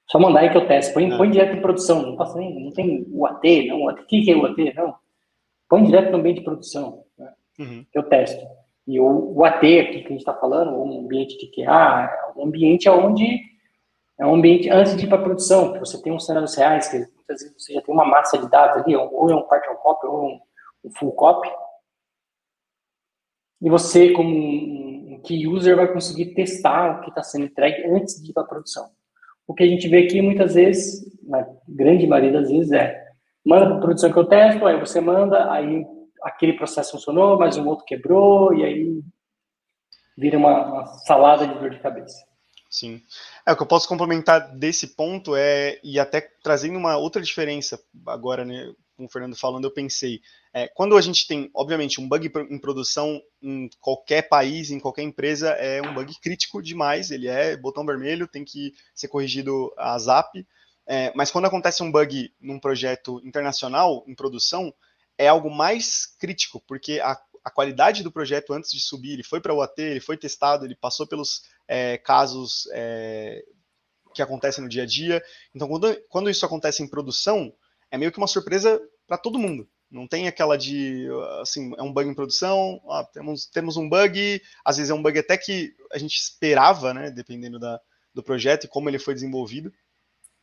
só 0.07 0.19
mandar 0.19 0.41
aí 0.41 0.49
que 0.49 0.57
eu 0.57 0.67
testo, 0.67 0.93
põe, 0.93 1.17
põe 1.17 1.31
direto 1.31 1.55
em 1.55 1.61
produção, 1.61 2.01
não 2.01 2.17
passa 2.17 2.37
nem, 2.37 2.65
não 2.65 2.71
tem 2.71 3.07
o 3.11 3.25
AT, 3.25 3.43
não, 3.67 3.85
o 3.85 3.95
que 4.05 4.29
é 4.29 4.35
o 4.35 4.45
AT, 4.45 4.57
não, 4.75 4.93
põe 5.69 5.83
direto 5.85 6.11
no 6.11 6.17
ambiente 6.17 6.39
de 6.39 6.43
produção, 6.43 7.05
né? 7.17 7.33
uhum. 7.57 7.85
eu 7.93 8.03
testo. 8.03 8.45
E 8.85 8.99
o, 8.99 9.33
o 9.37 9.45
AT 9.45 9.63
aqui 9.63 10.01
que 10.01 10.07
a 10.07 10.09
gente 10.09 10.17
está 10.17 10.33
falando, 10.33 10.73
um 10.73 11.05
ambiente 11.05 11.37
de 11.37 11.47
QA, 11.47 12.11
é 12.11 12.39
um 12.39 12.45
ambiente 12.45 12.89
onde 12.89 13.39
é 14.21 14.25
um 14.25 14.35
ambiente 14.35 14.69
antes 14.69 14.95
de 14.95 15.05
ir 15.05 15.09
para 15.09 15.17
a 15.17 15.23
produção, 15.23 15.79
você 15.79 15.99
tem 15.99 16.13
uns 16.13 16.27
cenários 16.27 16.55
reais, 16.55 16.87
que 16.87 16.99
muitas 16.99 17.41
vezes 17.41 17.55
você 17.57 17.73
já 17.73 17.81
tem 17.81 17.91
uma 17.91 18.05
massa 18.05 18.37
de 18.37 18.47
dados 18.47 18.77
ali, 18.77 18.95
ou 18.95 19.31
é 19.31 19.35
um 19.35 19.41
partial 19.47 19.75
copy, 19.77 20.05
ou 20.05 20.27
um, 20.27 20.39
um 20.83 20.91
full 20.91 21.11
copy. 21.13 21.49
E 23.59 23.67
você, 23.67 24.11
como 24.11 24.29
um 24.29 25.19
key 25.23 25.47
user, 25.47 25.75
vai 25.75 25.91
conseguir 25.91 26.35
testar 26.35 26.99
o 26.99 27.01
que 27.01 27.09
está 27.09 27.23
sendo 27.23 27.45
entregue 27.45 27.83
antes 27.87 28.21
de 28.21 28.29
ir 28.29 28.33
para 28.33 28.43
a 28.43 28.47
produção. 28.47 28.91
O 29.47 29.55
que 29.55 29.63
a 29.63 29.67
gente 29.67 29.87
vê 29.87 30.05
aqui 30.05 30.21
muitas 30.21 30.53
vezes, 30.53 31.03
na 31.23 31.43
grande 31.67 32.05
maioria 32.05 32.31
das 32.31 32.47
vezes, 32.47 32.71
é 32.71 33.03
manda 33.43 33.65
para 33.65 33.77
a 33.77 33.81
produção 33.81 34.13
que 34.13 34.19
eu 34.19 34.25
testo, 34.25 34.67
aí 34.67 34.79
você 34.79 35.01
manda, 35.01 35.51
aí 35.51 35.83
aquele 36.21 36.53
processo 36.53 36.91
funcionou, 36.91 37.39
mas 37.39 37.57
um 37.57 37.67
outro 37.67 37.85
quebrou, 37.85 38.53
e 38.53 38.63
aí 38.63 39.01
vira 40.15 40.37
uma, 40.37 40.63
uma 40.63 40.85
salada 40.85 41.47
de 41.47 41.57
dor 41.57 41.71
de 41.71 41.79
cabeça. 41.79 42.30
Sim. 42.71 43.03
É, 43.45 43.51
o 43.51 43.55
que 43.57 43.63
eu 43.63 43.67
posso 43.67 43.85
complementar 43.85 44.55
desse 44.55 44.95
ponto 44.95 45.35
é, 45.35 45.77
e 45.83 45.99
até 45.99 46.21
trazendo 46.41 46.77
uma 46.77 46.95
outra 46.95 47.21
diferença, 47.21 47.77
agora, 48.07 48.45
né, 48.45 48.73
com 48.95 49.03
o 49.03 49.09
Fernando 49.09 49.35
falando, 49.35 49.65
eu 49.65 49.71
pensei, 49.71 50.21
é, 50.53 50.69
quando 50.69 50.95
a 50.95 51.01
gente 51.01 51.27
tem, 51.27 51.51
obviamente, 51.53 51.99
um 51.99 52.07
bug 52.07 52.31
em 52.49 52.57
produção 52.57 53.21
em 53.41 53.69
qualquer 53.81 54.29
país, 54.29 54.71
em 54.71 54.79
qualquer 54.79 55.03
empresa, 55.03 55.49
é 55.49 55.81
um 55.81 55.93
bug 55.93 56.17
crítico 56.21 56.61
demais, 56.61 57.11
ele 57.11 57.27
é 57.27 57.57
botão 57.57 57.85
vermelho, 57.85 58.25
tem 58.25 58.45
que 58.45 58.73
ser 58.95 59.09
corrigido 59.09 59.73
a 59.77 59.99
ZAP, 59.99 60.47
é, 60.87 61.11
mas 61.13 61.29
quando 61.29 61.45
acontece 61.45 61.83
um 61.83 61.91
bug 61.91 62.33
num 62.39 62.57
projeto 62.57 63.21
internacional, 63.25 64.03
em 64.07 64.15
produção, 64.15 64.73
é 65.17 65.27
algo 65.27 65.49
mais 65.49 66.05
crítico, 66.17 66.63
porque 66.65 67.01
a, 67.01 67.19
a 67.43 67.51
qualidade 67.51 68.03
do 68.03 68.11
projeto 68.11 68.53
antes 68.53 68.71
de 68.71 68.79
subir, 68.79 69.13
ele 69.13 69.23
foi 69.23 69.41
para 69.41 69.53
o 69.53 69.61
AT, 69.61 69.77
ele 69.79 69.99
foi 69.99 70.17
testado, 70.17 70.65
ele 70.65 70.75
passou 70.75 71.07
pelos 71.07 71.43
é, 71.71 71.97
casos 71.97 72.67
é, 72.73 73.41
que 74.13 74.21
acontecem 74.21 74.61
no 74.61 74.69
dia 74.69 74.83
a 74.83 74.85
dia. 74.85 75.23
Então, 75.55 75.69
quando, 75.69 75.95
quando 76.09 76.29
isso 76.29 76.45
acontece 76.45 76.83
em 76.83 76.87
produção, 76.87 77.53
é 77.89 77.97
meio 77.97 78.11
que 78.11 78.17
uma 78.17 78.27
surpresa 78.27 78.77
para 79.07 79.17
todo 79.17 79.39
mundo. 79.39 79.65
Não 79.89 80.05
tem 80.05 80.27
aquela 80.27 80.57
de, 80.57 81.07
assim, 81.41 81.73
é 81.77 81.81
um 81.81 81.93
bug 81.93 82.09
em 82.09 82.13
produção, 82.13 82.81
ó, 82.83 83.03
temos, 83.05 83.45
temos 83.45 83.77
um 83.77 83.87
bug, 83.87 84.41
às 84.65 84.77
vezes 84.77 84.89
é 84.89 84.93
um 84.93 85.01
bug 85.01 85.17
até 85.17 85.37
que 85.37 85.73
a 85.93 85.97
gente 85.97 86.15
esperava, 86.15 86.93
né, 86.93 87.09
dependendo 87.09 87.57
da, 87.57 87.79
do 88.13 88.21
projeto 88.21 88.65
e 88.65 88.67
como 88.67 88.89
ele 88.89 88.99
foi 88.99 89.13
desenvolvido. 89.13 89.71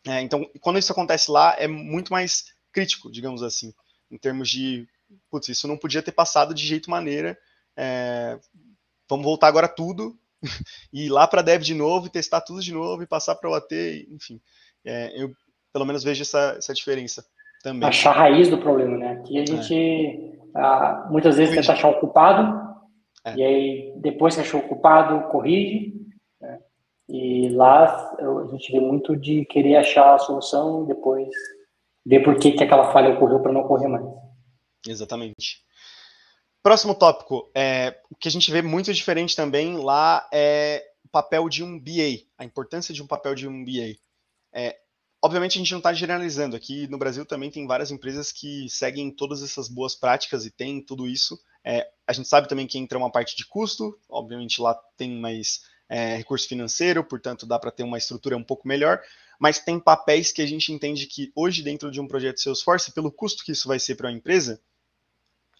É, 0.06 0.22
então, 0.22 0.50
quando 0.60 0.78
isso 0.78 0.92
acontece 0.92 1.30
lá, 1.30 1.54
é 1.58 1.68
muito 1.68 2.10
mais 2.10 2.46
crítico, 2.72 3.12
digamos 3.12 3.42
assim, 3.42 3.74
em 4.10 4.16
termos 4.16 4.48
de, 4.48 4.88
putz, 5.30 5.48
isso 5.48 5.68
não 5.68 5.76
podia 5.76 6.02
ter 6.02 6.12
passado 6.12 6.54
de 6.54 6.66
jeito 6.66 6.90
maneira, 6.90 7.38
é, 7.76 8.38
vamos 9.08 9.24
voltar 9.24 9.48
agora 9.48 9.68
tudo, 9.68 10.18
e 10.92 11.06
ir 11.06 11.08
lá 11.08 11.26
para 11.26 11.42
dev 11.42 11.62
de 11.62 11.74
novo 11.74 12.06
e 12.06 12.10
testar 12.10 12.40
tudo 12.40 12.60
de 12.60 12.72
novo 12.72 13.02
e 13.02 13.06
passar 13.06 13.34
para 13.34 13.50
o 13.50 13.54
AT, 13.54 13.72
enfim. 14.10 14.40
É, 14.84 15.12
eu 15.20 15.32
pelo 15.72 15.84
menos 15.84 16.02
vejo 16.02 16.22
essa, 16.22 16.56
essa 16.58 16.72
diferença 16.72 17.24
também. 17.62 17.88
Achar 17.88 18.10
a 18.10 18.18
raiz 18.18 18.48
do 18.48 18.58
problema, 18.58 18.96
né? 18.96 19.12
Aqui 19.12 19.38
a 19.38 19.46
gente 19.46 19.74
é. 19.74 20.38
ah, 20.54 21.08
muitas 21.10 21.36
vezes 21.36 21.54
tenta 21.54 21.72
achar 21.72 21.88
o 21.88 22.00
culpado, 22.00 22.76
é. 23.24 23.34
e 23.34 23.44
aí 23.44 23.94
depois 23.96 24.34
que 24.34 24.40
achou 24.40 24.60
o 24.60 24.68
culpado, 24.68 25.28
corrige. 25.28 25.94
Né? 26.40 26.58
E 27.08 27.48
lá 27.50 27.84
a 28.18 28.46
gente 28.52 28.72
vê 28.72 28.80
muito 28.80 29.16
de 29.16 29.44
querer 29.46 29.76
achar 29.76 30.14
a 30.14 30.18
solução 30.18 30.84
e 30.84 30.88
depois 30.88 31.28
ver 32.06 32.20
por 32.20 32.36
que, 32.36 32.52
que 32.52 32.64
aquela 32.64 32.92
falha 32.92 33.14
ocorreu 33.14 33.40
para 33.40 33.52
não 33.52 33.62
ocorrer 33.62 33.88
mais. 33.88 34.04
Exatamente. 34.86 35.67
Próximo 36.68 36.94
tópico, 36.94 37.50
é, 37.54 37.98
o 38.10 38.14
que 38.14 38.28
a 38.28 38.30
gente 38.30 38.52
vê 38.52 38.60
muito 38.60 38.92
diferente 38.92 39.34
também 39.34 39.78
lá 39.78 40.28
é 40.30 40.84
o 41.02 41.08
papel 41.08 41.48
de 41.48 41.64
um 41.64 41.80
BA, 41.80 42.26
a 42.36 42.44
importância 42.44 42.92
de 42.92 43.02
um 43.02 43.06
papel 43.06 43.34
de 43.34 43.48
um 43.48 43.64
BA. 43.64 43.96
É, 44.52 44.76
obviamente 45.24 45.54
a 45.54 45.60
gente 45.60 45.70
não 45.70 45.78
está 45.78 45.94
generalizando, 45.94 46.54
aqui 46.54 46.86
no 46.88 46.98
Brasil 46.98 47.24
também 47.24 47.50
tem 47.50 47.66
várias 47.66 47.90
empresas 47.90 48.30
que 48.30 48.68
seguem 48.68 49.10
todas 49.10 49.42
essas 49.42 49.66
boas 49.66 49.94
práticas 49.94 50.44
e 50.44 50.50
tem 50.50 50.84
tudo 50.84 51.08
isso. 51.08 51.40
É, 51.64 51.88
a 52.06 52.12
gente 52.12 52.28
sabe 52.28 52.46
também 52.46 52.66
que 52.66 52.76
entra 52.76 52.98
uma 52.98 53.10
parte 53.10 53.34
de 53.34 53.46
custo, 53.46 53.98
obviamente 54.06 54.60
lá 54.60 54.78
tem 54.94 55.18
mais 55.18 55.62
é, 55.88 56.16
recurso 56.16 56.46
financeiro, 56.46 57.02
portanto 57.02 57.46
dá 57.46 57.58
para 57.58 57.70
ter 57.70 57.82
uma 57.82 57.96
estrutura 57.96 58.36
um 58.36 58.44
pouco 58.44 58.68
melhor, 58.68 59.00
mas 59.40 59.58
tem 59.58 59.80
papéis 59.80 60.32
que 60.32 60.42
a 60.42 60.46
gente 60.46 60.70
entende 60.70 61.06
que 61.06 61.32
hoje 61.34 61.62
dentro 61.62 61.90
de 61.90 61.98
um 61.98 62.06
projeto 62.06 62.42
Salesforce, 62.42 62.92
pelo 62.92 63.10
custo 63.10 63.42
que 63.42 63.52
isso 63.52 63.66
vai 63.66 63.78
ser 63.78 63.94
para 63.94 64.10
a 64.10 64.12
empresa, 64.12 64.60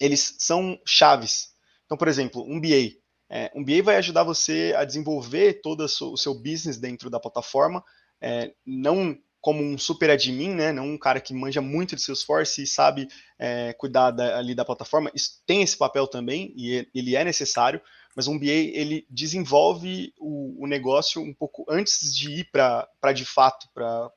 eles 0.01 0.37
são 0.39 0.79
chaves. 0.87 1.49
Então, 1.85 1.97
por 1.97 2.09
exemplo, 2.09 2.43
um 2.43 2.61
BA. 2.61 2.97
É, 3.31 3.51
um 3.55 3.63
BA 3.63 3.83
vai 3.83 3.97
ajudar 3.97 4.23
você 4.23 4.75
a 4.77 4.85
desenvolver 4.85 5.61
todo 5.61 5.83
o 5.85 6.17
seu 6.17 6.35
business 6.35 6.79
dentro 6.79 7.11
da 7.11 7.21
plataforma, 7.21 7.85
é, 8.21 8.55
não 8.67 9.19
como 9.41 9.63
um 9.63 9.79
super 9.79 10.11
admin, 10.11 10.55
né, 10.55 10.73
não 10.73 10.87
um 10.87 10.99
cara 10.99 11.21
que 11.21 11.33
manja 11.33 11.61
muito 11.61 11.95
de 11.95 12.03
Salesforce 12.03 12.63
e 12.63 12.67
sabe 12.67 13.09
é, 13.39 13.73
cuidar 13.75 14.11
da, 14.11 14.37
ali 14.37 14.55
da 14.55 14.65
plataforma. 14.65 15.11
Isso 15.15 15.43
tem 15.47 15.63
esse 15.63 15.77
papel 15.77 16.07
também 16.07 16.53
e 16.57 16.89
ele 16.95 17.15
é 17.15 17.25
necessário, 17.25 17.81
mas 18.17 18.27
um 18.27 18.39
BA 18.39 18.47
ele 18.47 19.07
desenvolve 19.09 20.13
o, 20.19 20.65
o 20.65 20.67
negócio 20.67 21.23
um 21.23 21.33
pouco 21.33 21.65
antes 21.69 22.15
de 22.15 22.41
ir 22.41 22.51
para 22.51 23.13
de 23.15 23.25
fato 23.25 23.69
para 23.73 24.11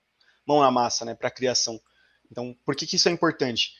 mão 0.45 0.61
na 0.61 0.71
massa, 0.71 1.05
né, 1.05 1.13
para 1.13 1.29
criação. 1.29 1.79
Então, 2.31 2.55
por 2.65 2.75
que, 2.75 2.87
que 2.87 2.95
isso 2.95 3.09
é 3.09 3.11
importante? 3.11 3.73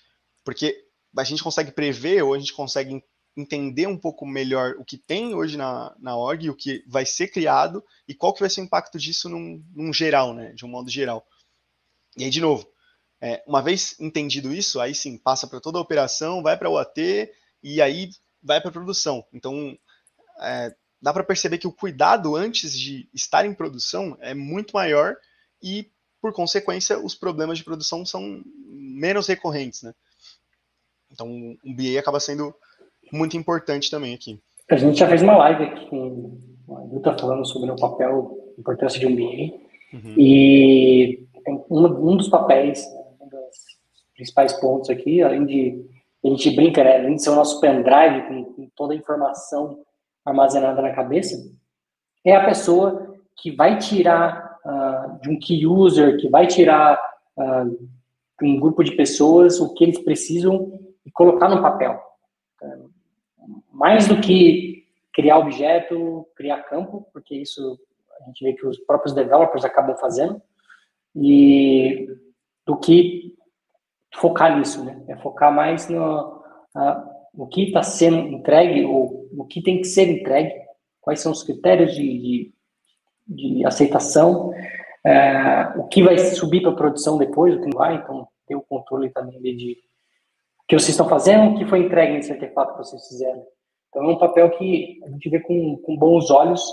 Porque 0.44 0.86
a 1.18 1.24
gente 1.24 1.44
consegue 1.44 1.72
prever 1.72 2.24
ou 2.24 2.34
a 2.34 2.40
gente 2.40 2.54
consegue 2.54 3.04
entender 3.36 3.88
um 3.88 3.98
pouco 3.98 4.26
melhor 4.26 4.76
o 4.78 4.86
que 4.86 4.98
tem 4.98 5.34
hoje 5.34 5.58
na, 5.58 5.96
na 6.00 6.18
org, 6.18 6.50
o 6.50 6.56
que 6.56 6.84
vai 6.88 7.06
ser 7.06 7.28
criado 7.30 7.84
e 8.08 8.14
qual 8.14 8.34
que 8.34 8.42
vai 8.42 8.50
ser 8.50 8.62
o 8.62 8.66
impacto 8.66 8.98
disso 8.98 9.30
num, 9.30 9.64
num 9.74 9.94
geral, 9.94 10.34
né, 10.34 10.52
de 10.54 10.66
um 10.66 10.70
modo 10.70 10.90
geral. 10.90 11.26
E 12.18 12.26
aí, 12.26 12.30
de 12.30 12.42
novo, 12.42 12.70
é, 13.22 13.42
uma 13.48 13.62
vez 13.62 13.96
entendido 14.00 14.54
isso, 14.54 14.80
aí 14.80 14.94
sim, 14.94 15.18
passa 15.18 15.48
para 15.48 15.62
toda 15.62 15.78
a 15.78 15.82
operação, 15.82 16.44
vai 16.44 16.58
para 16.58 16.70
o 16.70 16.78
AT 16.78 16.98
e 17.64 17.82
aí 17.82 18.10
vai 18.44 18.60
para 18.60 18.70
a 18.70 18.74
produção. 18.74 19.26
Então, 19.32 19.78
é, 20.42 20.76
dá 21.02 21.14
para 21.14 21.24
perceber 21.24 21.58
que 21.58 21.68
o 21.68 21.72
cuidado 21.72 22.36
antes 22.36 22.78
de 22.78 23.10
estar 23.14 23.46
em 23.46 23.54
produção 23.54 24.18
é 24.20 24.34
muito 24.34 24.74
maior 24.74 25.16
e, 25.62 25.90
por 26.20 26.34
consequência, 26.34 27.00
os 27.00 27.16
problemas 27.16 27.58
de 27.58 27.64
produção 27.64 28.06
são 28.06 28.44
menos 28.68 29.28
recorrentes, 29.28 29.84
né? 29.84 29.94
Então, 31.12 31.28
um 31.28 31.76
BA 31.76 32.00
acaba 32.00 32.20
sendo 32.20 32.54
muito 33.12 33.36
importante 33.36 33.92
também 33.92 34.14
aqui. 34.14 34.40
A 34.70 34.76
gente 34.76 35.00
já 35.00 35.08
fez 35.08 35.22
uma 35.22 35.36
live 35.38 35.64
aqui 35.66 35.90
com 35.90 36.38
a 36.70 36.80
Duta 36.82 37.18
falando 37.18 37.46
sobre 37.46 37.70
o 37.70 37.76
papel, 37.76 38.38
a 38.58 38.60
importância 38.60 39.00
de 39.00 39.06
um 39.06 39.16
BA. 39.16 39.54
Uhum. 39.94 40.14
E 40.18 41.28
um, 41.70 42.12
um, 42.12 42.18
dos 42.18 42.30
papéis, 42.30 42.86
um 43.20 43.28
dos 43.28 43.78
principais 44.16 44.54
pontos 44.54 44.90
aqui, 44.90 45.22
além 45.22 45.46
de 45.46 45.86
a 46.24 46.28
gente 46.30 46.52
brinca, 46.52 46.84
né, 46.84 46.98
além 46.98 47.16
de 47.16 47.24
ser 47.24 47.32
o 47.32 47.36
nosso 47.36 47.60
pendrive 47.60 48.28
com, 48.28 48.44
com 48.46 48.70
toda 48.76 48.94
a 48.94 48.98
informação 48.98 49.80
armazenada 50.24 50.82
na 50.82 50.94
cabeça, 50.94 51.36
é 52.24 52.36
a 52.36 52.46
pessoa 52.46 53.16
que 53.36 53.52
vai 53.52 53.80
tirar 53.80 54.60
uh, 54.64 55.20
de 55.22 55.30
um 55.30 55.40
key 55.40 55.66
user, 55.66 56.18
que 56.18 56.30
vai 56.30 56.46
tirar 56.46 57.00
uh, 57.36 57.90
de 58.40 58.48
um 58.48 58.60
grupo 58.60 58.84
de 58.84 58.92
pessoas 58.92 59.60
o 59.60 59.74
que 59.74 59.84
eles 59.84 59.98
precisam 59.98 60.80
e 61.06 61.12
colocar 61.12 61.50
no 61.50 61.62
papel. 61.62 62.02
Uh, 62.62 62.90
mais 63.72 64.08
do 64.08 64.20
que 64.22 64.86
criar 65.14 65.40
objeto, 65.40 66.28
criar 66.36 66.64
campo, 66.64 67.08
porque 67.12 67.36
isso 67.36 67.80
a 68.22 68.26
gente 68.28 68.44
vê 68.44 68.54
que 68.54 68.66
os 68.66 68.78
próprios 68.80 69.14
developers 69.14 69.66
acabam 69.66 69.98
fazendo, 69.98 70.42
e 71.16 72.08
do 72.66 72.78
que 72.78 73.36
focar 74.16 74.58
nisso, 74.58 74.84
né? 74.86 75.04
É 75.08 75.18
focar 75.18 75.54
mais 75.54 75.90
no, 75.90 76.44
no 77.34 77.48
que 77.48 77.64
está 77.64 77.84
sendo 77.84 78.28
entregue, 78.28 78.86
ou 78.86 79.28
o 79.38 79.46
que 79.46 79.62
tem 79.62 79.78
que 79.78 79.86
ser 79.86 80.10
entregue, 80.10 80.54
quais 81.00 81.20
são 81.20 81.32
os 81.32 81.44
critérios 81.44 81.96
de, 81.96 82.04
de, 82.04 82.54
de 83.28 83.66
aceitação, 83.66 84.54
é, 85.04 85.74
o 85.78 85.88
que 85.88 86.04
vai 86.04 86.18
subir 86.18 86.62
para 86.62 86.74
produção 86.74 87.18
depois, 87.18 87.56
o 87.56 87.60
que 87.60 87.70
não 87.70 87.78
vai, 87.78 87.96
então 87.96 88.28
ter 88.48 88.56
o 88.56 88.62
controle 88.62 89.10
também 89.10 89.40
de 89.42 89.78
que 90.72 90.80
vocês 90.80 90.92
estão 90.92 91.10
fazendo, 91.10 91.58
que 91.58 91.66
foi 91.66 91.80
entregue 91.80 92.14
nesse 92.14 92.32
artefato 92.32 92.72
que 92.72 92.78
vocês 92.78 93.06
fizeram. 93.10 93.46
Então 93.90 94.06
é 94.06 94.08
um 94.08 94.18
papel 94.18 94.50
que 94.52 95.02
a 95.04 95.10
gente 95.10 95.30
vê 95.30 95.42
com, 95.42 95.76
com 95.76 95.98
bons 95.98 96.32
olhos 96.32 96.64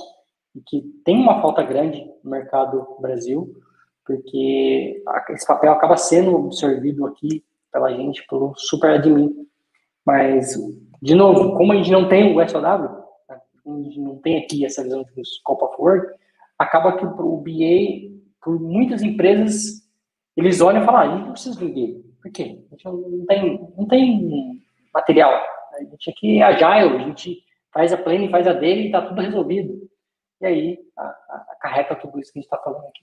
e 0.54 0.60
que 0.60 0.82
tem 1.04 1.16
uma 1.16 1.42
falta 1.42 1.64
grande 1.64 2.08
no 2.22 2.30
mercado 2.30 2.86
Brasil, 3.00 3.52
porque 4.06 5.02
esse 5.30 5.44
papel 5.44 5.72
acaba 5.72 5.96
sendo 5.96 6.36
absorvido 6.36 7.06
aqui 7.06 7.44
pela 7.72 7.92
gente, 7.92 8.24
pelo 8.28 8.54
super 8.56 8.92
admin. 8.92 9.34
Mas, 10.06 10.54
de 11.02 11.16
novo, 11.16 11.56
como 11.56 11.72
a 11.72 11.76
gente 11.76 11.90
não 11.90 12.08
tem 12.08 12.36
o 12.36 12.48
SOW, 12.48 12.62
né, 12.62 13.40
a 13.66 13.82
gente 13.82 14.00
não 14.00 14.16
tem 14.18 14.38
aqui 14.38 14.64
essa 14.64 14.84
visão 14.84 15.02
do 15.02 15.26
scope 15.26 15.64
of 15.64 15.74
work, 15.76 16.14
acaba 16.56 16.96
que 16.96 17.04
o 17.04 17.36
BA, 17.38 18.16
por 18.40 18.60
muitas 18.60 19.02
empresas, 19.02 19.82
eles 20.36 20.60
olham 20.60 20.82
e 20.82 20.86
falam, 20.86 21.00
ah, 21.00 21.16
gente 21.16 21.24
não 21.24 21.32
precisa 21.32 21.58
do 21.58 21.68
BA. 21.68 22.07
Por 22.28 22.32
quê? 22.32 22.58
A 22.66 22.74
gente 22.74 22.84
não 22.84 23.26
tem, 23.26 23.72
não 23.76 23.88
tem 23.88 24.62
material. 24.92 25.32
A 25.72 25.82
gente 25.82 26.10
aqui 26.10 26.38
é 26.38 26.42
agile, 26.42 26.96
a 26.96 27.06
gente 27.06 27.42
faz 27.72 27.92
a 27.92 27.96
planning, 27.96 28.28
faz 28.28 28.46
a 28.46 28.52
dele 28.52 28.82
e 28.82 28.86
está 28.86 29.00
tudo 29.00 29.22
resolvido. 29.22 29.88
E 30.40 30.46
aí, 30.46 30.78
a, 30.96 31.46
acarreta 31.52 31.96
tudo 31.96 32.20
isso 32.20 32.30
que 32.30 32.38
a 32.38 32.42
gente 32.42 32.52
está 32.52 32.58
falando 32.58 32.84
aqui. 32.84 33.00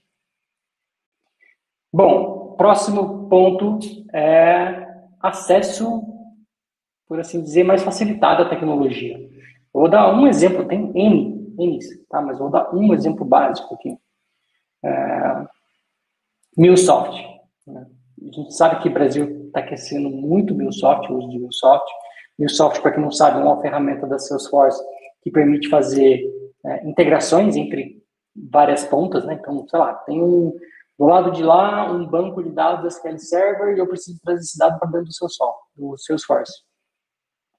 Bom, 1.92 2.54
próximo 2.56 3.28
ponto 3.28 3.80
é 4.14 4.94
acesso, 5.20 6.02
por 7.08 7.18
assim 7.18 7.42
dizer, 7.42 7.64
mais 7.64 7.82
facilitado 7.82 8.42
à 8.42 8.48
tecnologia. 8.48 9.18
Eu 9.18 9.80
vou 9.80 9.88
dar 9.88 10.14
um 10.14 10.28
exemplo, 10.28 10.68
tem 10.68 10.92
N, 10.94 11.52
N, 11.58 11.78
tá? 12.08 12.22
mas 12.22 12.38
vou 12.38 12.48
dar 12.48 12.72
um 12.72 12.94
exemplo 12.94 13.24
básico 13.24 13.74
aqui. 13.74 13.98
É, 14.84 15.46
MuleSoft. 16.56 17.35
A 18.28 18.32
gente 18.32 18.54
sabe 18.54 18.82
que 18.82 18.88
o 18.88 18.92
Brasil 18.92 19.46
está 19.46 19.62
crescendo 19.62 20.10
muito 20.10 20.54
MuleSoft, 20.54 21.10
o 21.10 21.18
uso 21.18 21.28
de 21.30 21.38
MuleSoft. 21.38 21.86
MuleSoft, 22.38 22.80
para 22.82 22.92
quem 22.92 23.02
não 23.02 23.12
sabe, 23.12 23.40
é 23.40 23.44
uma 23.44 23.60
ferramenta 23.60 24.06
da 24.06 24.18
Salesforce 24.18 24.82
que 25.22 25.30
permite 25.30 25.68
fazer 25.68 26.22
é, 26.64 26.88
integrações 26.88 27.56
entre 27.56 28.02
várias 28.50 28.84
pontas, 28.84 29.24
né? 29.24 29.34
Então, 29.34 29.66
sei 29.68 29.78
lá, 29.78 29.94
tem 29.94 30.22
um, 30.22 30.52
do 30.98 31.04
lado 31.06 31.30
de 31.30 31.42
lá, 31.42 31.90
um 31.90 32.06
banco 32.06 32.42
de 32.42 32.50
dados 32.50 32.94
SQL 32.94 33.18
Server 33.18 33.76
e 33.76 33.78
eu 33.78 33.86
preciso 33.86 34.20
trazer 34.22 34.40
esse 34.40 34.58
dado 34.58 34.78
para 34.78 34.90
dentro 34.90 35.06
do 35.06 35.14
seu 35.14 35.28
sol, 35.28 35.54
do 35.74 35.96
Salesforce. 35.96 36.52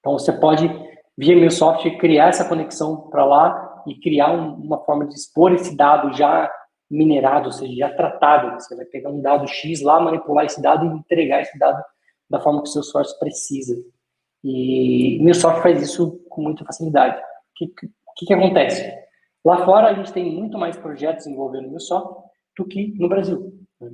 Então, 0.00 0.12
você 0.12 0.32
pode, 0.32 0.68
via 1.16 1.34
MuleSoft, 1.34 1.98
criar 1.98 2.28
essa 2.28 2.48
conexão 2.48 3.08
para 3.08 3.24
lá 3.24 3.82
e 3.86 3.98
criar 3.98 4.32
um, 4.32 4.54
uma 4.54 4.78
forma 4.84 5.06
de 5.06 5.14
expor 5.14 5.52
esse 5.52 5.74
dado 5.76 6.12
já 6.12 6.50
minerado, 6.90 7.46
ou 7.46 7.52
seja, 7.52 7.74
já 7.74 7.94
tratado. 7.94 8.60
Você 8.60 8.74
vai 8.74 8.84
pegar 8.84 9.10
um 9.10 9.20
dado 9.20 9.46
X 9.46 9.82
lá, 9.82 10.00
manipular 10.00 10.46
esse 10.46 10.60
dado 10.60 10.86
e 10.86 10.88
entregar 10.88 11.42
esse 11.42 11.58
dado 11.58 11.82
da 12.28 12.40
forma 12.40 12.62
que 12.62 12.68
o 12.68 12.72
Salesforce 12.72 13.18
precisa. 13.18 13.76
E 14.44 15.18
o 15.18 15.22
MuleSoft 15.22 15.62
faz 15.62 15.82
isso 15.82 16.20
com 16.28 16.42
muita 16.42 16.64
facilidade. 16.64 17.18
O 17.18 17.22
que, 17.56 17.66
que, 18.16 18.26
que 18.26 18.34
acontece? 18.34 18.92
Lá 19.44 19.64
fora, 19.64 19.88
a 19.88 19.94
gente 19.94 20.12
tem 20.12 20.30
muito 20.32 20.58
mais 20.58 20.76
projetos 20.76 21.26
envolvendo 21.26 21.66
o 21.66 21.68
MuleSoft, 21.68 22.28
do 22.56 22.64
que 22.64 22.92
no 22.98 23.08
Brasil. 23.08 23.52
Né? 23.80 23.90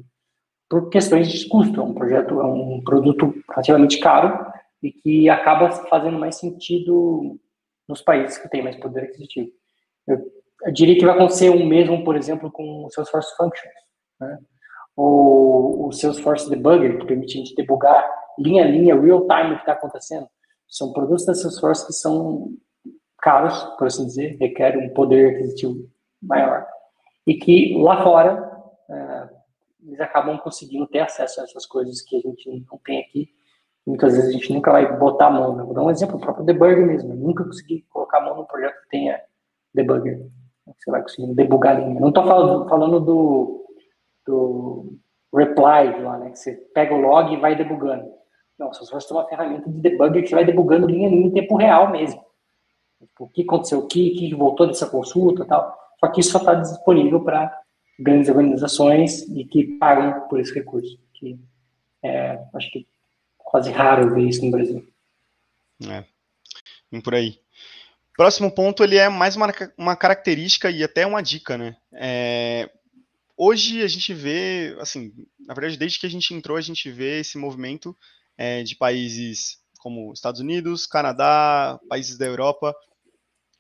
Por 0.69 0.89
questões 0.89 1.31
de 1.31 1.49
custo, 1.49 1.81
é 1.81 1.85
um 1.85 1.95
projeto, 1.95 2.41
é 2.41 2.45
um 2.45 2.83
produto 2.83 3.35
relativamente 3.51 3.99
caro 4.01 4.47
e 4.83 4.91
que 4.91 5.29
acaba 5.29 5.71
fazendo 5.71 6.19
mais 6.19 6.37
sentido 6.37 7.39
nos 7.89 8.03
países 8.03 8.39
que 8.39 8.49
têm 8.49 8.63
mais 8.63 8.77
poder 8.77 9.05
aquisitivo. 9.05 9.51
Eu, 10.07 10.19
eu 10.65 10.73
diria 10.73 10.97
que 10.97 11.05
vai 11.05 11.15
acontecer 11.15 11.51
o 11.51 11.65
mesmo, 11.65 12.05
por 12.05 12.17
exemplo, 12.17 12.51
com 12.51 12.85
o 12.85 12.91
Salesforce 12.91 13.37
Functions, 13.37 13.75
né? 14.21 14.39
ou 14.97 15.89
o 15.89 15.93
Salesforce 15.93 16.49
Debugger, 16.49 16.99
que 16.99 17.07
permite 17.07 17.37
a 17.37 17.41
gente 17.41 17.55
debugar 17.55 18.09
linha 18.39 18.65
a 18.65 18.69
linha, 18.69 19.01
real 19.01 19.27
time, 19.27 19.53
o 19.53 19.57
que 19.57 19.63
está 19.63 19.73
acontecendo. 19.73 20.27
São 20.69 20.93
produtos 20.93 21.27
da 21.27 21.35
Salesforce 21.35 21.87
que 21.87 21.93
são 21.93 22.53
caros, 23.21 23.63
por 23.79 23.87
assim 23.87 24.07
dizer, 24.07 24.37
requerem 24.41 24.87
um 24.87 24.95
poder 24.95 25.35
aquisitivo 25.35 25.89
maior. 26.23 26.67
E 27.27 27.35
que 27.35 27.77
lá 27.79 28.03
fora 28.03 28.53
é, 28.91 29.29
eles 29.87 30.01
acabam 30.01 30.39
conseguindo 30.39 30.87
ter 30.87 31.01
acesso 31.01 31.41
a 31.41 31.45
essas 31.45 31.67
coisas 31.67 32.03
que 32.03 32.17
a 32.17 32.21
gente 32.21 32.67
não 32.71 32.79
tem 32.85 33.01
aqui. 33.01 33.29
Muitas 33.87 34.15
vezes 34.15 34.31
a 34.31 34.33
gente 34.33 34.53
nunca 34.53 34.73
vai 34.73 34.99
botar 34.99 35.27
a 35.27 35.31
mão. 35.31 35.57
Né? 35.57 35.63
Vou 35.63 35.75
dar 35.75 35.83
um 35.83 35.91
exemplo, 35.91 36.17
o 36.17 36.21
próprio 36.21 36.45
debugger 36.45 36.87
mesmo. 36.87 37.13
Eu 37.13 37.17
nunca 37.17 37.45
consegui 37.45 37.83
colocar 37.91 38.19
a 38.19 38.21
mão 38.23 38.37
num 38.37 38.45
projeto 38.45 38.81
que 38.83 38.89
tenha 38.89 39.21
debugger. 39.75 40.27
Você 40.67 40.91
vai 40.91 41.03
conseguir 41.03 41.35
debugar 41.35 41.77
a 41.77 41.81
linha. 41.81 42.01
Não 42.01 42.09
estou 42.09 42.25
falando, 42.25 42.69
falando 42.69 43.01
do, 43.01 43.67
do 44.27 44.97
reply 45.35 46.03
lá, 46.03 46.19
né? 46.19 46.31
Que 46.31 46.39
você 46.39 46.53
pega 46.75 46.95
o 46.95 47.01
log 47.01 47.33
e 47.33 47.41
vai 47.41 47.55
debugando. 47.55 48.11
Não, 48.59 48.73
você 48.73 48.85
tem 48.87 49.17
uma 49.17 49.29
ferramenta 49.29 49.69
de 49.69 49.79
debugger 49.79 50.25
que 50.25 50.35
vai 50.35 50.45
debugando 50.45 50.87
linha 50.87 51.09
a 51.09 51.11
linha 51.11 51.27
em 51.27 51.33
tempo 51.33 51.57
real 51.57 51.91
mesmo. 51.91 52.25
Tipo, 53.01 53.25
o 53.25 53.29
que 53.29 53.43
aconteceu 53.43 53.81
aqui, 53.81 54.13
o 54.13 54.19
que 54.19 54.35
voltou 54.35 54.67
dessa 54.67 54.89
consulta 54.89 55.45
tal. 55.45 55.77
Só 55.99 56.09
que 56.09 56.21
isso 56.21 56.31
só 56.31 56.39
está 56.39 56.55
disponível 56.55 57.21
para 57.23 57.61
grandes 57.99 58.29
organizações 58.29 59.23
e 59.29 59.45
que 59.45 59.79
pagam 59.79 60.29
por 60.29 60.41
esse 60.41 60.55
recurso. 60.55 60.99
Que 61.15 61.39
é, 62.03 62.43
acho 62.55 62.71
que 62.71 62.87
quase 63.39 63.71
raro 63.71 64.15
ver 64.15 64.23
isso 64.23 64.45
no 64.45 64.51
Brasil. 64.51 64.87
É, 65.89 66.05
vem 66.91 67.01
por 67.01 67.15
aí. 67.15 67.44
Próximo 68.17 68.51
ponto, 68.51 68.85
ele 68.85 68.97
é 68.97 69.09
mais 69.09 69.35
uma, 69.35 69.53
uma 69.77 69.97
característica 69.97 70.71
e 70.71 70.85
até 70.85 71.05
uma 71.05 71.21
dica, 71.21 71.59
né? 71.59 71.77
É, 71.93 72.71
hoje 73.37 73.83
a 73.83 73.89
gente 73.89 74.15
vê, 74.15 74.77
assim, 74.79 75.13
na 75.41 75.53
verdade, 75.53 75.77
desde 75.77 75.99
que 75.99 76.07
a 76.07 76.11
gente 76.11 76.33
entrou, 76.33 76.57
a 76.57 76.61
gente 76.61 76.91
vê 76.93 77.21
esse 77.21 77.37
movimento 77.37 77.97
é, 78.39 78.63
de 78.63 78.77
países 78.77 79.59
como 79.79 80.13
Estados 80.13 80.41
Unidos, 80.41 80.87
Canadá, 80.87 81.79
países 81.89 82.17
da 82.17 82.25
Europa, 82.25 82.75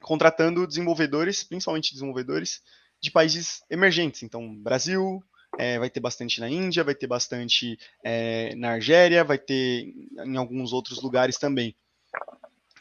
contratando 0.01 0.67
desenvolvedores, 0.67 1.43
principalmente 1.43 1.93
desenvolvedores, 1.93 2.63
de 3.01 3.11
países 3.11 3.63
emergentes. 3.69 4.23
Então, 4.23 4.55
Brasil, 4.57 5.21
é, 5.59 5.81
vai 5.81 5.91
ter 5.91 6.01
bastante 6.01 6.41
na 6.41 6.49
Índia, 6.49 6.85
vai 6.85 6.95
ter 6.95 7.09
bastante 7.09 7.77
é, 8.05 8.55
na 8.55 8.71
Argélia, 8.71 9.25
vai 9.25 9.37
ter 9.37 9.93
em 10.25 10.37
alguns 10.37 10.73
outros 10.73 11.03
lugares 11.03 11.39
também. 11.39 11.75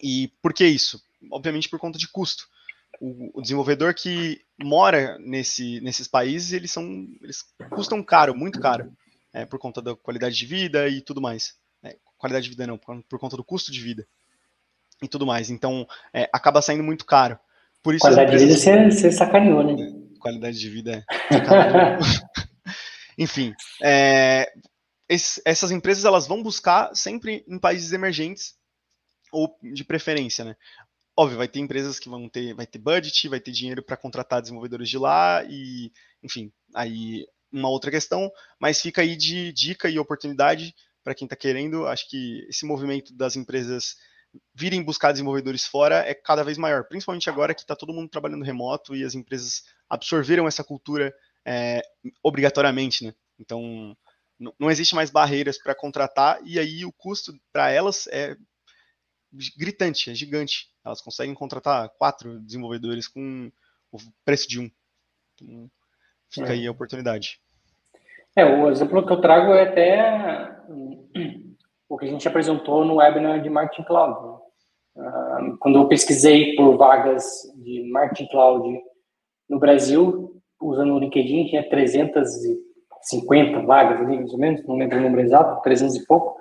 E 0.02 0.32
por 0.42 0.54
que 0.54 0.66
isso? 0.66 1.02
Obviamente 1.32 1.70
por 1.70 1.80
conta 1.80 1.98
de 1.98 2.08
custo. 2.08 2.46
O, 3.02 3.40
o 3.40 3.42
desenvolvedor 3.42 3.94
que 3.94 4.42
mora 4.62 5.18
nesse, 5.20 5.82
nesses 5.82 6.08
países, 6.08 6.54
eles 6.54 6.72
são, 6.72 7.08
eles 7.22 7.44
custam 7.72 8.04
caro, 8.04 8.36
muito 8.36 8.60
caro, 8.60 8.92
é, 9.34 9.46
por 9.46 9.60
conta 9.60 9.82
da 9.82 9.96
qualidade 9.96 10.36
de 10.36 10.46
vida 10.46 10.88
e 10.88 11.02
tudo 11.02 11.20
mais. 11.20 11.56
É, 11.84 11.98
qualidade 12.18 12.44
de 12.46 12.52
vida 12.52 12.68
não, 12.68 12.78
por, 12.78 13.04
por, 13.04 13.20
conta 13.20 13.36
do 13.36 13.44
custo 13.44 13.72
de 13.72 13.82
vida 13.82 14.08
e 15.02 15.08
tudo 15.08 15.26
mais. 15.26 15.50
Então, 15.50 15.88
é, 16.14 16.30
acaba 16.32 16.62
saindo 16.62 16.84
muito 16.84 17.06
caro. 17.06 17.38
Por 17.82 17.94
isso, 17.94 18.02
qualidade 18.02 18.32
de 18.32 18.38
vida 18.38 18.56
você, 18.56 18.90
você 18.90 19.12
sacaneou, 19.12 19.64
né? 19.64 20.04
qualidade 20.24 20.58
de 20.58 20.70
vida 20.70 21.04
é. 21.04 21.04
Enfim, 23.18 23.54
é, 23.84 24.50
esse, 25.10 25.42
essas 25.46 25.70
empresas 25.70 26.06
elas 26.06 26.26
vão 26.26 26.42
buscar 26.42 26.96
sempre 26.96 27.44
em 27.48 27.60
países 27.60 27.92
emergentes 27.92 28.56
ou 29.32 29.56
de 29.62 29.84
preferência, 29.84 30.46
né? 30.46 30.56
Óbvio, 31.16 31.38
vai 31.38 31.48
ter 31.48 31.60
empresas 31.60 32.00
que 32.00 32.10
vão 32.10 32.28
ter, 32.28 32.56
vai 32.56 32.66
ter 32.66 32.80
budget, 32.80 33.30
vai 33.30 33.40
ter 33.40 33.52
dinheiro 33.52 33.84
para 33.84 33.98
contratar 33.98 34.42
desenvolvedores 34.42 34.90
de 34.90 34.98
lá 34.98 35.44
e, 35.48 35.92
enfim, 36.24 36.52
aí 36.74 37.26
uma 37.52 37.70
outra 37.70 37.92
questão, 37.92 38.32
mas 38.60 38.82
fica 38.82 39.02
aí 39.02 39.16
de 39.16 39.54
dica 39.54 39.88
e 39.88 40.00
oportunidade 40.00 40.74
para 41.04 41.14
quem 41.14 41.26
está 41.28 41.36
querendo. 41.36 41.86
Acho 41.86 42.10
que 42.10 42.46
esse 42.50 42.66
movimento 42.66 43.16
das 43.16 43.36
empresas 43.36 43.96
virem 44.56 44.82
buscar 44.82 45.12
desenvolvedores 45.12 45.66
fora 45.66 45.98
é 45.98 46.16
cada 46.16 46.44
vez 46.44 46.58
maior, 46.58 46.86
principalmente 46.86 47.30
agora 47.30 47.54
que 47.54 47.62
está 47.62 47.76
todo 47.76 47.94
mundo 47.94 48.10
trabalhando 48.10 48.44
remoto 48.44 48.96
e 48.96 49.04
as 49.04 49.14
empresas 49.14 49.64
absorveram 49.88 50.48
essa 50.48 50.64
cultura 50.64 51.14
é, 51.46 51.82
obrigatoriamente, 52.24 53.04
né? 53.04 53.14
Então, 53.40 53.96
não 54.60 54.72
existe 54.72 54.96
mais 54.96 55.12
barreiras 55.12 55.62
para 55.62 55.76
contratar 55.76 56.40
e 56.44 56.58
aí 56.58 56.84
o 56.86 56.92
custo 56.92 57.34
para 57.52 57.70
elas 57.70 58.08
é 58.08 58.36
gritante, 59.58 60.12
é 60.12 60.14
gigante. 60.14 60.70
Elas 60.86 61.02
conseguem 61.02 61.34
contratar 61.34 61.90
quatro 61.98 62.40
desenvolvedores 62.40 63.08
com 63.08 63.52
o 63.92 63.98
preço 64.26 64.48
de 64.48 64.60
um. 64.60 64.70
Então, 65.36 65.70
fica 66.30 66.50
é. 66.50 66.52
aí 66.52 66.68
a 66.68 66.72
oportunidade. 66.72 67.40
É, 68.36 68.44
o 68.46 68.70
exemplo 68.70 69.06
que 69.06 69.14
eu 69.14 69.22
trago 69.22 69.54
é 69.54 69.64
até 69.64 70.54
o 71.88 71.98
que 71.98 72.06
a 72.06 72.10
gente 72.10 72.28
apresentou 72.28 72.84
no 72.84 72.96
webinar 72.96 73.42
de 73.42 73.50
Marketing 73.50 73.84
Cloud. 73.84 74.42
Uh, 74.96 75.58
quando 75.60 75.78
eu 75.78 75.88
pesquisei 75.88 76.56
por 76.56 76.76
vagas 76.78 77.24
de 77.56 77.90
Marketing 77.92 78.28
Cloud 78.30 78.80
no 79.50 79.60
Brasil, 79.60 80.42
usando 80.60 80.94
o 80.94 81.00
LinkedIn, 81.00 81.48
tinha 81.48 81.70
350 81.70 83.62
vagas 83.62 84.02
ali, 84.02 84.18
mais 84.18 84.32
ou 84.32 84.40
menos, 84.40 84.66
não 84.66 84.78
lembro 84.78 84.98
o 84.98 85.02
número 85.02 85.22
exato, 85.22 85.62
300 85.62 85.96
e 85.96 86.06
pouco. 86.06 86.36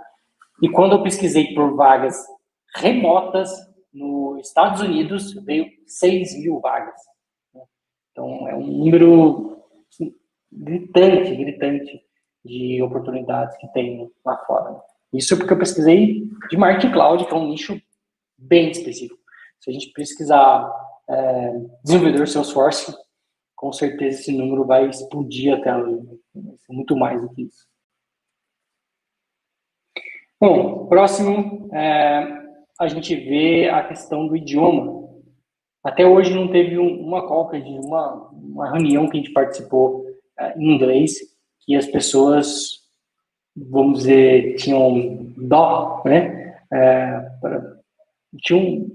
E 0.62 0.70
quando 0.70 0.92
eu 0.92 1.02
pesquisei 1.02 1.55
por 1.55 1.74
vagas 1.74 2.16
remotas 2.74 3.50
nos 3.92 4.46
Estados 4.46 4.80
Unidos, 4.80 5.32
veio 5.44 5.70
6 5.87 6.40
mil 6.40 6.61
vagas. 6.61 7.00
Então, 8.11 8.48
é 8.48 8.54
um 8.54 8.66
número 8.66 9.62
gritante, 10.50 11.35
gritante 11.35 12.04
de 12.44 12.82
oportunidades 12.82 13.56
que 13.58 13.68
tem 13.68 14.11
lá 14.24 14.37
fora. 14.46 14.80
Isso 15.12 15.37
porque 15.37 15.52
eu 15.52 15.58
pesquisei 15.58 16.28
de 16.50 16.56
marketing 16.56 16.92
cloud, 16.92 17.26
que 17.26 17.32
é 17.32 17.37
um 17.37 17.48
nicho 17.48 17.80
bem 18.37 18.70
específico. 18.70 19.20
Se 19.61 19.70
a 19.70 19.72
gente 19.72 19.92
pesquisar 19.92 20.70
é, 21.08 21.52
desenvolvedor 21.85 22.26
Salesforce, 22.26 22.94
com 23.54 23.72
certeza 23.72 24.20
esse 24.20 24.32
número 24.32 24.64
vai 24.64 24.88
explodir 24.88 25.54
até 25.54 25.72
muito 26.68 26.96
mais 26.96 27.20
do 27.20 27.28
que 27.30 27.42
isso. 27.42 27.66
Bom, 30.40 30.87
próximo, 30.88 31.70
é, 31.72 32.41
a 32.83 32.88
gente 32.88 33.14
vê 33.14 33.68
a 33.68 33.83
questão 33.85 34.27
do 34.27 34.37
idioma. 34.37 35.09
Até 35.85 36.07
hoje 36.07 36.35
não 36.35 36.49
teve 36.49 36.79
um, 36.79 37.01
uma 37.01 37.27
coca 37.27 37.61
de 37.61 37.71
uma, 37.71 38.29
uma 38.33 38.71
reunião 38.71 39.09
que 39.09 39.16
a 39.16 39.21
gente 39.21 39.33
participou 39.33 40.07
é, 40.38 40.57
em 40.59 40.75
inglês 40.75 41.18
que 41.61 41.77
as 41.77 41.87
pessoas, 41.87 42.81
vamos 43.57 44.01
dizer, 44.01 44.57
tinham 44.57 45.33
dó, 45.37 46.03
né? 46.05 46.57
É, 46.73 47.31
tinham 48.38 48.90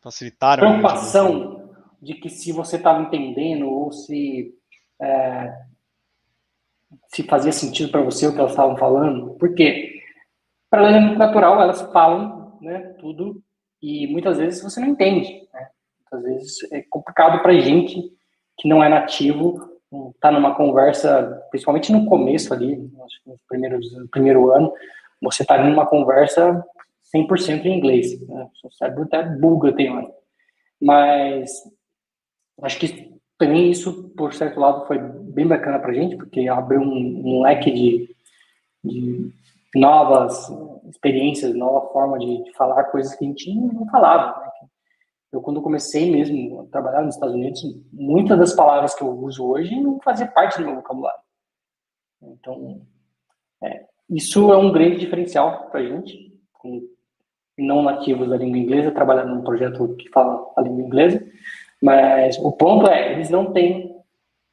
facilitaram 0.00 0.66
preocupação 0.66 1.70
de 2.00 2.14
que 2.14 2.28
se 2.30 2.52
você 2.52 2.76
estava 2.76 3.02
entendendo 3.02 3.68
ou 3.68 3.92
se 3.92 4.54
é, 5.00 5.52
se 7.08 7.22
fazia 7.24 7.52
sentido 7.52 7.90
para 7.90 8.00
você 8.00 8.26
o 8.26 8.32
que 8.32 8.38
elas 8.38 8.52
estavam 8.52 8.76
falando, 8.76 9.34
porque 9.38 10.00
para 10.70 10.86
ela 10.86 10.96
é 10.96 11.00
muito 11.00 11.18
natural, 11.18 11.60
elas 11.60 11.82
falam, 11.92 12.37
né, 12.60 12.94
tudo 12.98 13.42
e 13.80 14.06
muitas 14.08 14.38
vezes 14.38 14.62
você 14.62 14.80
não 14.80 14.88
entende, 14.88 15.46
né? 15.52 15.68
Muitas 16.00 16.22
vezes 16.30 16.72
é 16.72 16.82
complicado 16.82 17.42
para 17.42 17.58
gente 17.58 18.12
que 18.58 18.68
não 18.68 18.82
é 18.82 18.88
nativo 18.88 19.78
tá 20.20 20.30
numa 20.30 20.54
conversa, 20.54 21.42
principalmente 21.50 21.92
no 21.92 22.06
começo 22.06 22.52
ali, 22.52 22.76
no 22.76 23.38
primeiro, 23.48 23.78
no 23.78 24.08
primeiro 24.08 24.50
ano, 24.50 24.72
você 25.20 25.44
tá 25.44 25.62
numa 25.62 25.86
conversa 25.86 26.64
100% 27.14 27.64
em 27.64 27.78
inglês. 27.78 28.20
Né? 28.26 28.48
O 28.64 28.70
cérebro 28.70 29.04
até 29.04 29.22
buga 29.22 29.72
tem 29.72 29.90
hora. 29.90 30.08
Mas 30.80 31.50
acho 32.62 32.78
que 32.78 33.12
também 33.38 33.70
isso, 33.70 34.10
por 34.16 34.34
certo 34.34 34.60
lado, 34.60 34.86
foi 34.86 34.98
bem 34.98 35.46
bacana 35.46 35.78
pra 35.78 35.94
gente, 35.94 36.16
porque 36.16 36.48
abriu 36.48 36.80
um, 36.80 37.22
um 37.24 37.42
leque 37.42 37.70
de, 37.70 38.16
de, 38.84 39.32
novas 39.74 40.50
experiências, 40.88 41.54
nova 41.54 41.92
forma 41.92 42.18
de, 42.18 42.44
de, 42.44 42.52
falar 42.54 42.84
coisas 42.84 43.14
que 43.14 43.24
a 43.24 43.28
gente 43.28 43.54
não 43.54 43.86
falava. 43.86 44.40
Né? 44.40 44.68
Eu, 45.32 45.42
quando 45.42 45.60
comecei 45.60 46.10
mesmo 46.10 46.62
a 46.62 46.66
trabalhar 46.66 47.02
nos 47.02 47.14
Estados 47.14 47.34
Unidos, 47.34 47.62
muitas 47.92 48.38
das 48.38 48.54
palavras 48.54 48.94
que 48.94 49.02
eu 49.02 49.08
uso 49.08 49.46
hoje 49.46 49.78
não 49.78 50.00
fazia 50.00 50.26
parte 50.26 50.58
do 50.58 50.64
meu 50.64 50.76
vocabulário. 50.76 51.20
Então, 52.22 52.80
é, 53.62 53.84
isso 54.08 54.52
é 54.52 54.56
um 54.56 54.72
grande 54.72 54.98
diferencial 54.98 55.68
para 55.70 55.80
a 55.80 55.84
gente, 55.84 56.34
com 56.52 56.80
não 57.58 57.82
nativos 57.82 58.28
da 58.28 58.36
língua 58.36 58.58
inglesa, 58.58 58.90
trabalhando 58.90 59.34
num 59.34 59.42
projeto 59.42 59.94
que 59.96 60.08
fala 60.08 60.50
a 60.56 60.62
língua 60.62 60.82
inglesa. 60.82 61.24
Mas 61.82 62.38
o 62.38 62.50
ponto 62.52 62.88
é, 62.88 63.12
eles 63.12 63.28
não 63.30 63.52
têm 63.52 63.94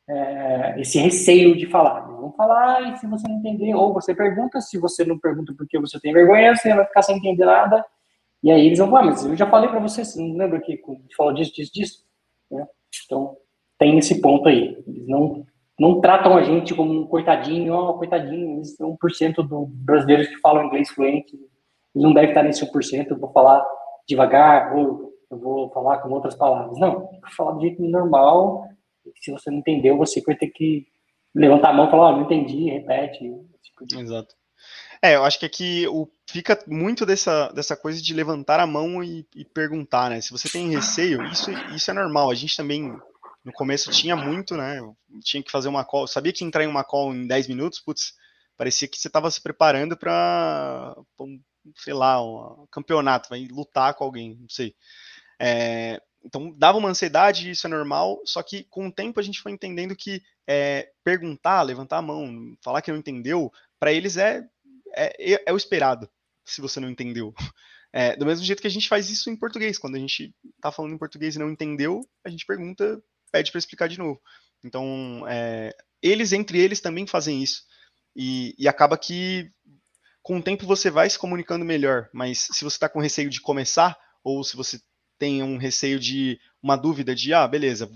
é, 0.07 0.79
esse 0.79 0.99
receio 0.99 1.55
de 1.55 1.67
falar. 1.67 2.04
Vão 2.25 2.33
falar 2.33 2.81
e 2.81 2.97
se 2.97 3.05
você 3.05 3.27
não 3.27 3.37
entender, 3.37 3.75
ou 3.75 3.93
você 3.93 4.15
pergunta, 4.15 4.59
se 4.59 4.79
você 4.79 5.05
não 5.05 5.19
pergunta 5.19 5.53
porque 5.55 5.79
você 5.79 5.99
tem 5.99 6.11
vergonha, 6.11 6.55
você 6.55 6.73
vai 6.73 6.85
ficar 6.85 7.03
sem 7.03 7.17
entender 7.17 7.45
nada 7.45 7.85
e 8.45 8.51
aí 8.51 8.67
eles 8.67 8.77
vão 8.77 8.89
falar, 8.89 9.01
ah, 9.01 9.05
mas 9.05 9.25
eu 9.25 9.35
já 9.35 9.47
falei 9.47 9.67
para 9.69 9.79
você, 9.79 10.05
você 10.05 10.21
não 10.21 10.37
lembra 10.37 10.61
que 10.61 10.79
falou 11.17 11.33
disso, 11.33 11.51
disso, 11.51 11.73
disso? 11.73 12.05
Né? 12.51 12.63
Então, 13.03 13.35
tem 13.77 13.97
esse 13.97 14.21
ponto 14.21 14.47
aí. 14.47 14.83
Eles 14.85 15.07
não, 15.07 15.45
não 15.79 15.99
tratam 15.99 16.37
a 16.37 16.43
gente 16.43 16.73
como 16.75 16.91
um 16.91 17.07
coitadinho, 17.07 17.73
ó, 17.73 17.89
oh, 17.89 17.93
coitadinho, 17.97 18.57
eles 18.57 18.75
são 18.75 18.95
1% 18.95 19.35
dos 19.35 19.67
brasileiros 19.69 20.27
que 20.27 20.37
falam 20.37 20.65
inglês 20.65 20.89
fluente, 20.89 21.33
eles 21.35 22.05
não 22.05 22.13
devem 22.13 22.29
estar 22.29 22.43
nesse 22.43 22.63
1%, 22.63 23.07
eu 23.09 23.17
vou 23.17 23.31
falar 23.31 23.65
devagar, 24.07 24.75
ou 24.75 25.11
eu 25.31 25.39
vou 25.39 25.71
falar 25.71 25.97
com 25.97 26.09
outras 26.09 26.35
palavras. 26.35 26.77
Não, 26.77 26.99
vou 26.99 27.19
falar 27.35 27.53
do 27.53 27.61
jeito 27.61 27.81
normal, 27.81 28.67
se 29.21 29.31
você 29.31 29.49
não 29.49 29.57
entendeu, 29.57 29.97
você 29.97 30.21
vai 30.21 30.35
ter 30.35 30.49
que 30.49 30.85
levantar 31.35 31.69
a 31.69 31.73
mão 31.73 31.87
e 31.87 31.91
falar, 31.91 32.09
oh, 32.09 32.17
não 32.17 32.23
entendi, 32.23 32.69
repete. 32.71 33.19
Tipo 33.61 33.99
Exato. 33.99 34.33
É, 35.01 35.15
eu 35.15 35.23
acho 35.23 35.37
que 35.37 35.45
aqui 35.45 35.87
o, 35.87 36.09
fica 36.27 36.57
muito 36.65 37.05
dessa, 37.05 37.49
dessa 37.49 37.75
coisa 37.75 38.01
de 38.01 38.13
levantar 38.13 38.59
a 38.59 38.65
mão 38.65 39.03
e, 39.03 39.27
e, 39.35 39.43
perguntar, 39.43 40.09
né? 40.09 40.21
Se 40.21 40.31
você 40.31 40.49
tem 40.49 40.69
receio, 40.69 41.21
isso, 41.25 41.51
isso 41.75 41.91
é 41.91 41.93
normal. 41.93 42.31
A 42.31 42.35
gente 42.35 42.55
também, 42.55 42.97
no 43.43 43.51
começo, 43.51 43.91
tinha 43.91 44.15
muito, 44.15 44.55
né? 44.55 44.79
Tinha 45.23 45.43
que 45.43 45.51
fazer 45.51 45.67
uma 45.67 45.83
call. 45.83 46.07
Sabia 46.07 46.33
que 46.33 46.43
entrar 46.43 46.63
em 46.63 46.67
uma 46.67 46.83
call 46.83 47.13
em 47.13 47.27
10 47.27 47.47
minutos, 47.49 47.79
putz, 47.79 48.13
parecia 48.57 48.87
que 48.87 48.97
você 48.97 49.07
estava 49.07 49.29
se 49.29 49.41
preparando 49.41 49.97
para, 49.97 50.95
sei 51.75 51.93
lá, 51.93 52.23
um 52.23 52.65
campeonato, 52.71 53.29
vai 53.29 53.45
lutar 53.51 53.93
com 53.93 54.05
alguém, 54.05 54.37
não 54.39 54.49
sei. 54.49 54.73
É, 55.39 56.01
então 56.25 56.53
dava 56.57 56.77
uma 56.77 56.89
ansiedade, 56.89 57.51
isso 57.51 57.67
é 57.67 57.69
normal, 57.69 58.19
só 58.25 58.41
que 58.41 58.63
com 58.65 58.87
o 58.87 58.91
tempo 58.91 59.19
a 59.19 59.23
gente 59.23 59.41
foi 59.41 59.51
entendendo 59.51 59.95
que 59.95 60.21
é, 60.47 60.89
perguntar, 61.03 61.61
levantar 61.61 61.97
a 61.97 62.01
mão, 62.01 62.55
falar 62.63 62.81
que 62.81 62.91
não 62.91 62.99
entendeu, 62.99 63.51
para 63.79 63.93
eles 63.93 64.17
é 64.17 64.43
é, 64.95 65.33
é, 65.33 65.43
é 65.47 65.53
o 65.53 65.57
esperado, 65.57 66.09
se 66.45 66.61
você 66.61 66.79
não 66.79 66.89
entendeu. 66.89 67.33
É, 67.97 68.13
do 68.13 68.25
mesmo 68.25 68.43
jeito 68.43 68.61
que 68.61 68.67
a 68.67 68.71
gente 68.71 68.89
faz 68.89 69.09
isso 69.09 69.29
em 69.29 69.37
português. 69.37 69.77
Quando 69.79 69.95
a 69.95 69.99
gente 69.99 70.35
está 70.57 70.69
falando 70.69 70.93
em 70.93 70.97
português 70.97 71.33
e 71.33 71.39
não 71.39 71.49
entendeu, 71.49 72.01
a 72.25 72.29
gente 72.29 72.45
pergunta, 72.45 73.01
pede 73.31 73.51
para 73.51 73.59
explicar 73.59 73.87
de 73.87 73.97
novo. 73.97 74.19
Então, 74.61 75.23
é, 75.29 75.73
eles 76.01 76.33
entre 76.33 76.59
eles 76.59 76.81
também 76.81 77.07
fazem 77.07 77.41
isso. 77.41 77.63
E, 78.13 78.53
e, 78.59 78.67
acaba 78.67 78.97
que 78.97 79.49
com 80.21 80.39
o 80.39 80.43
tempo 80.43 80.65
você 80.65 80.91
vai 80.91 81.09
se 81.09 81.17
comunicando 81.17 81.63
melhor. 81.63 82.09
Mas 82.11 82.49
se 82.51 82.65
você 82.65 82.75
está 82.75 82.89
com 82.89 82.99
receio 82.99 83.29
de 83.29 83.39
começar, 83.39 83.97
ou 84.21 84.43
se 84.43 84.57
você 84.57 84.77
tem 85.17 85.43
um 85.43 85.57
receio 85.57 85.99
de 85.99 86.39
uma 86.61 86.75
dúvida 86.75 87.15
de, 87.15 87.33
ah, 87.33 87.47
beleza, 87.47 87.89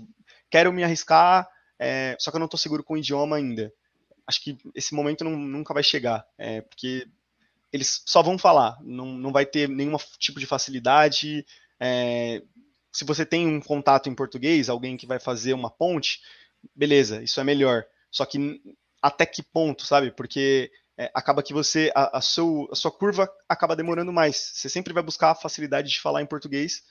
quero 0.50 0.72
me 0.72 0.84
arriscar, 0.84 1.48
é, 1.78 2.16
só 2.18 2.30
que 2.30 2.36
eu 2.36 2.40
não 2.40 2.46
estou 2.46 2.58
seguro 2.58 2.84
com 2.84 2.94
o 2.94 2.98
idioma 2.98 3.36
ainda 3.36 3.72
acho 4.30 4.42
que 4.42 4.56
esse 4.74 4.94
momento 4.94 5.24
não, 5.24 5.36
nunca 5.36 5.74
vai 5.74 5.82
chegar, 5.82 6.24
é, 6.38 6.60
porque 6.62 7.06
eles 7.72 8.02
só 8.06 8.22
vão 8.22 8.38
falar, 8.38 8.78
não, 8.80 9.06
não 9.06 9.32
vai 9.32 9.44
ter 9.44 9.68
nenhum 9.68 9.96
tipo 10.18 10.40
de 10.40 10.46
facilidade. 10.46 11.44
É, 11.78 12.42
se 12.92 13.04
você 13.04 13.26
tem 13.26 13.46
um 13.46 13.60
contato 13.60 14.08
em 14.08 14.14
português, 14.14 14.68
alguém 14.68 14.96
que 14.96 15.06
vai 15.06 15.20
fazer 15.20 15.52
uma 15.52 15.70
ponte, 15.70 16.20
beleza, 16.74 17.22
isso 17.22 17.40
é 17.40 17.44
melhor. 17.44 17.84
Só 18.10 18.24
que 18.24 18.60
até 19.02 19.26
que 19.26 19.42
ponto, 19.42 19.84
sabe? 19.84 20.10
Porque 20.10 20.70
é, 20.96 21.10
acaba 21.14 21.42
que 21.42 21.52
você, 21.52 21.92
a, 21.94 22.18
a, 22.18 22.20
seu, 22.20 22.68
a 22.72 22.74
sua 22.74 22.90
curva 22.90 23.30
acaba 23.48 23.76
demorando 23.76 24.12
mais. 24.12 24.52
Você 24.54 24.68
sempre 24.68 24.92
vai 24.92 25.02
buscar 25.02 25.30
a 25.30 25.36
facilidade 25.36 25.88
de 25.88 26.00
falar 26.00 26.22
em 26.22 26.26
português 26.26 26.82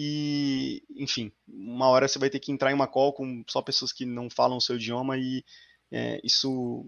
e, 0.00 0.84
enfim, 0.96 1.32
uma 1.48 1.88
hora 1.88 2.06
você 2.06 2.20
vai 2.20 2.30
ter 2.30 2.38
que 2.38 2.52
entrar 2.52 2.70
em 2.70 2.74
uma 2.74 2.86
call 2.86 3.12
com 3.12 3.42
só 3.48 3.60
pessoas 3.60 3.92
que 3.92 4.06
não 4.06 4.30
falam 4.30 4.58
o 4.58 4.60
seu 4.60 4.76
idioma 4.76 5.18
e 5.18 5.42
é, 5.90 6.20
isso, 6.22 6.86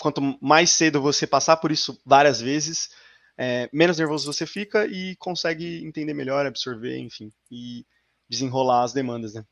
quanto 0.00 0.20
mais 0.40 0.70
cedo 0.70 1.02
você 1.02 1.26
passar 1.26 1.56
por 1.56 1.72
isso 1.72 2.00
várias 2.06 2.40
vezes, 2.40 2.90
é, 3.36 3.68
menos 3.72 3.98
nervoso 3.98 4.32
você 4.32 4.46
fica 4.46 4.86
e 4.86 5.16
consegue 5.16 5.84
entender 5.84 6.14
melhor, 6.14 6.46
absorver, 6.46 6.96
enfim, 6.96 7.32
e 7.50 7.84
desenrolar 8.28 8.84
as 8.84 8.92
demandas, 8.92 9.34
né? 9.34 9.44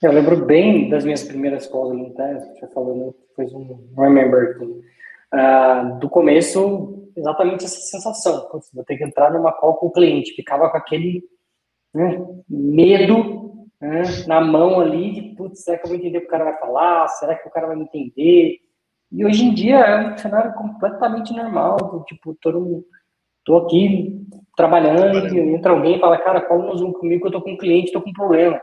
Eu 0.00 0.12
lembro 0.12 0.46
bem 0.46 0.88
das 0.88 1.04
minhas 1.04 1.24
primeiras 1.24 1.66
calls 1.66 2.14
teste, 2.14 2.60
você 2.60 2.68
falou, 2.68 2.96
né? 2.96 3.12
fez 3.34 3.52
um 3.52 3.92
remember 3.98 4.56
uh, 4.60 5.98
do 5.98 6.08
começo, 6.08 7.10
exatamente 7.16 7.64
essa 7.64 7.80
sensação, 7.80 8.48
vou 8.72 8.84
ter 8.84 8.96
que 8.96 9.04
entrar 9.04 9.32
numa 9.32 9.50
call 9.50 9.74
com 9.78 9.86
o 9.86 9.92
cliente, 9.92 10.32
ficava 10.32 10.70
com 10.70 10.76
aquele 10.76 11.24
né, 11.96 12.26
medo 12.48 13.68
né, 13.80 14.02
na 14.26 14.40
mão 14.40 14.78
ali 14.80 15.12
de, 15.12 15.22
putz, 15.34 15.64
será 15.64 15.78
que 15.78 15.86
eu 15.86 15.88
vou 15.88 15.98
entender 15.98 16.18
o 16.18 16.20
que 16.20 16.26
o 16.26 16.30
cara 16.30 16.44
vai 16.44 16.58
falar? 16.58 17.08
Será 17.08 17.34
que 17.34 17.48
o 17.48 17.50
cara 17.50 17.68
vai 17.68 17.76
me 17.76 17.84
entender? 17.84 18.58
E 19.10 19.24
hoje 19.24 19.44
em 19.44 19.54
dia 19.54 19.76
é 19.76 20.12
um 20.12 20.18
cenário 20.18 20.52
completamente 20.54 21.32
normal, 21.32 21.76
do, 21.76 22.04
tipo, 22.04 22.34
todo 22.34 22.60
mundo, 22.60 22.84
tô 23.44 23.56
aqui 23.58 24.20
trabalhando, 24.56 25.34
e 25.34 25.54
entra 25.54 25.72
alguém 25.72 25.96
e 25.96 26.00
fala, 26.00 26.18
cara, 26.18 26.40
cola 26.40 26.66
no 26.66 26.76
Zoom 26.76 26.92
comigo 26.92 27.22
que 27.22 27.28
eu 27.28 27.32
tô 27.32 27.40
com 27.40 27.52
um 27.52 27.56
cliente, 27.56 27.92
tô 27.92 28.02
com 28.02 28.10
um 28.10 28.14
problema. 28.14 28.60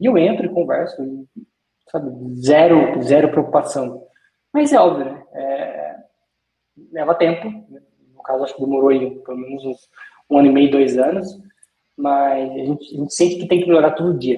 E 0.00 0.06
eu 0.06 0.18
entro 0.18 0.46
e 0.46 0.48
converso, 0.48 1.02
e, 1.02 1.26
sabe, 1.88 2.10
zero, 2.36 3.00
zero 3.02 3.30
preocupação. 3.30 4.02
Mas 4.52 4.72
é 4.72 4.80
óbvio, 4.80 5.04
né? 5.04 5.22
É, 5.34 5.96
leva 6.92 7.14
tempo, 7.14 7.48
né? 7.70 7.80
no 8.14 8.22
caso 8.22 8.44
acho 8.44 8.54
que 8.54 8.60
demorou 8.60 8.88
aí, 8.88 9.10
pelo 9.20 9.38
menos 9.38 9.62
um 10.30 10.38
ano 10.38 10.48
e 10.48 10.52
meio, 10.52 10.70
dois 10.70 10.96
anos, 10.96 11.38
mas 12.02 12.50
a 12.50 12.64
gente, 12.64 12.94
a 12.94 12.98
gente 12.98 13.14
sente 13.14 13.36
que 13.36 13.46
tem 13.46 13.60
que 13.60 13.66
melhorar 13.66 13.92
todo 13.92 14.18
dia. 14.18 14.36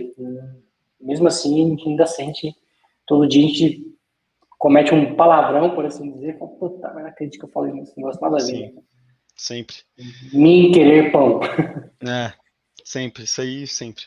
Mesmo 1.00 1.26
assim, 1.26 1.64
a 1.64 1.68
gente 1.70 1.88
ainda 1.88 2.06
sente, 2.06 2.54
todo 3.06 3.26
dia 3.26 3.42
a 3.42 3.48
gente 3.48 3.96
comete 4.58 4.94
um 4.94 5.16
palavrão, 5.16 5.74
por 5.74 5.86
assim 5.86 6.12
dizer, 6.12 6.38
fala, 6.38 6.50
puta, 6.58 6.92
mas 6.92 7.02
não 7.02 7.10
acredito 7.10 7.38
que 7.38 7.46
eu 7.46 7.50
falei 7.50 7.72
esse 7.80 7.96
negócio, 7.96 8.20
nada 8.20 8.36
a 8.36 8.44
ver. 8.44 8.74
Sempre. 9.34 9.76
Me 10.32 10.72
querer 10.72 11.10
pão. 11.10 11.40
É, 12.06 12.34
sempre, 12.84 13.24
isso 13.24 13.40
aí 13.40 13.66
sempre. 13.66 14.04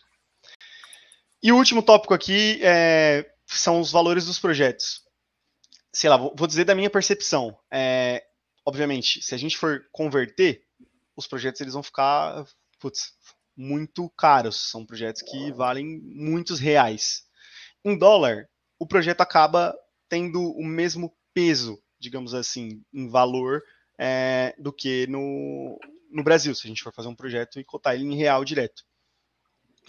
E 1.41 1.51
o 1.51 1.55
último 1.55 1.81
tópico 1.81 2.13
aqui 2.13 2.59
é, 2.61 3.27
são 3.47 3.81
os 3.81 3.91
valores 3.91 4.27
dos 4.27 4.37
projetos. 4.37 5.01
Sei 5.91 6.07
lá, 6.07 6.15
vou 6.15 6.45
dizer 6.45 6.63
da 6.63 6.75
minha 6.75 6.91
percepção. 6.91 7.57
É, 7.71 8.23
obviamente, 8.63 9.19
se 9.23 9.33
a 9.33 9.37
gente 9.37 9.57
for 9.57 9.83
converter, 9.91 10.61
os 11.15 11.25
projetos 11.25 11.59
eles 11.59 11.73
vão 11.73 11.81
ficar 11.81 12.45
putz, 12.79 13.13
muito 13.57 14.09
caros. 14.11 14.69
São 14.69 14.85
projetos 14.85 15.21
que 15.21 15.51
valem 15.51 15.99
muitos 16.03 16.59
reais. 16.59 17.23
Em 17.83 17.97
dólar, 17.97 18.47
o 18.79 18.85
projeto 18.85 19.21
acaba 19.21 19.75
tendo 20.07 20.41
o 20.51 20.63
mesmo 20.63 21.13
peso, 21.33 21.81
digamos 21.99 22.33
assim, 22.33 22.81
em 22.93 23.09
valor 23.09 23.61
é, 23.99 24.55
do 24.57 24.71
que 24.71 25.07
no, 25.07 25.79
no 26.11 26.23
Brasil, 26.23 26.53
se 26.53 26.65
a 26.65 26.69
gente 26.69 26.83
for 26.83 26.93
fazer 26.93 27.07
um 27.07 27.15
projeto 27.15 27.59
e 27.59 27.65
cotar 27.65 27.95
ele 27.95 28.03
em 28.03 28.15
real 28.15 28.45
direto. 28.45 28.83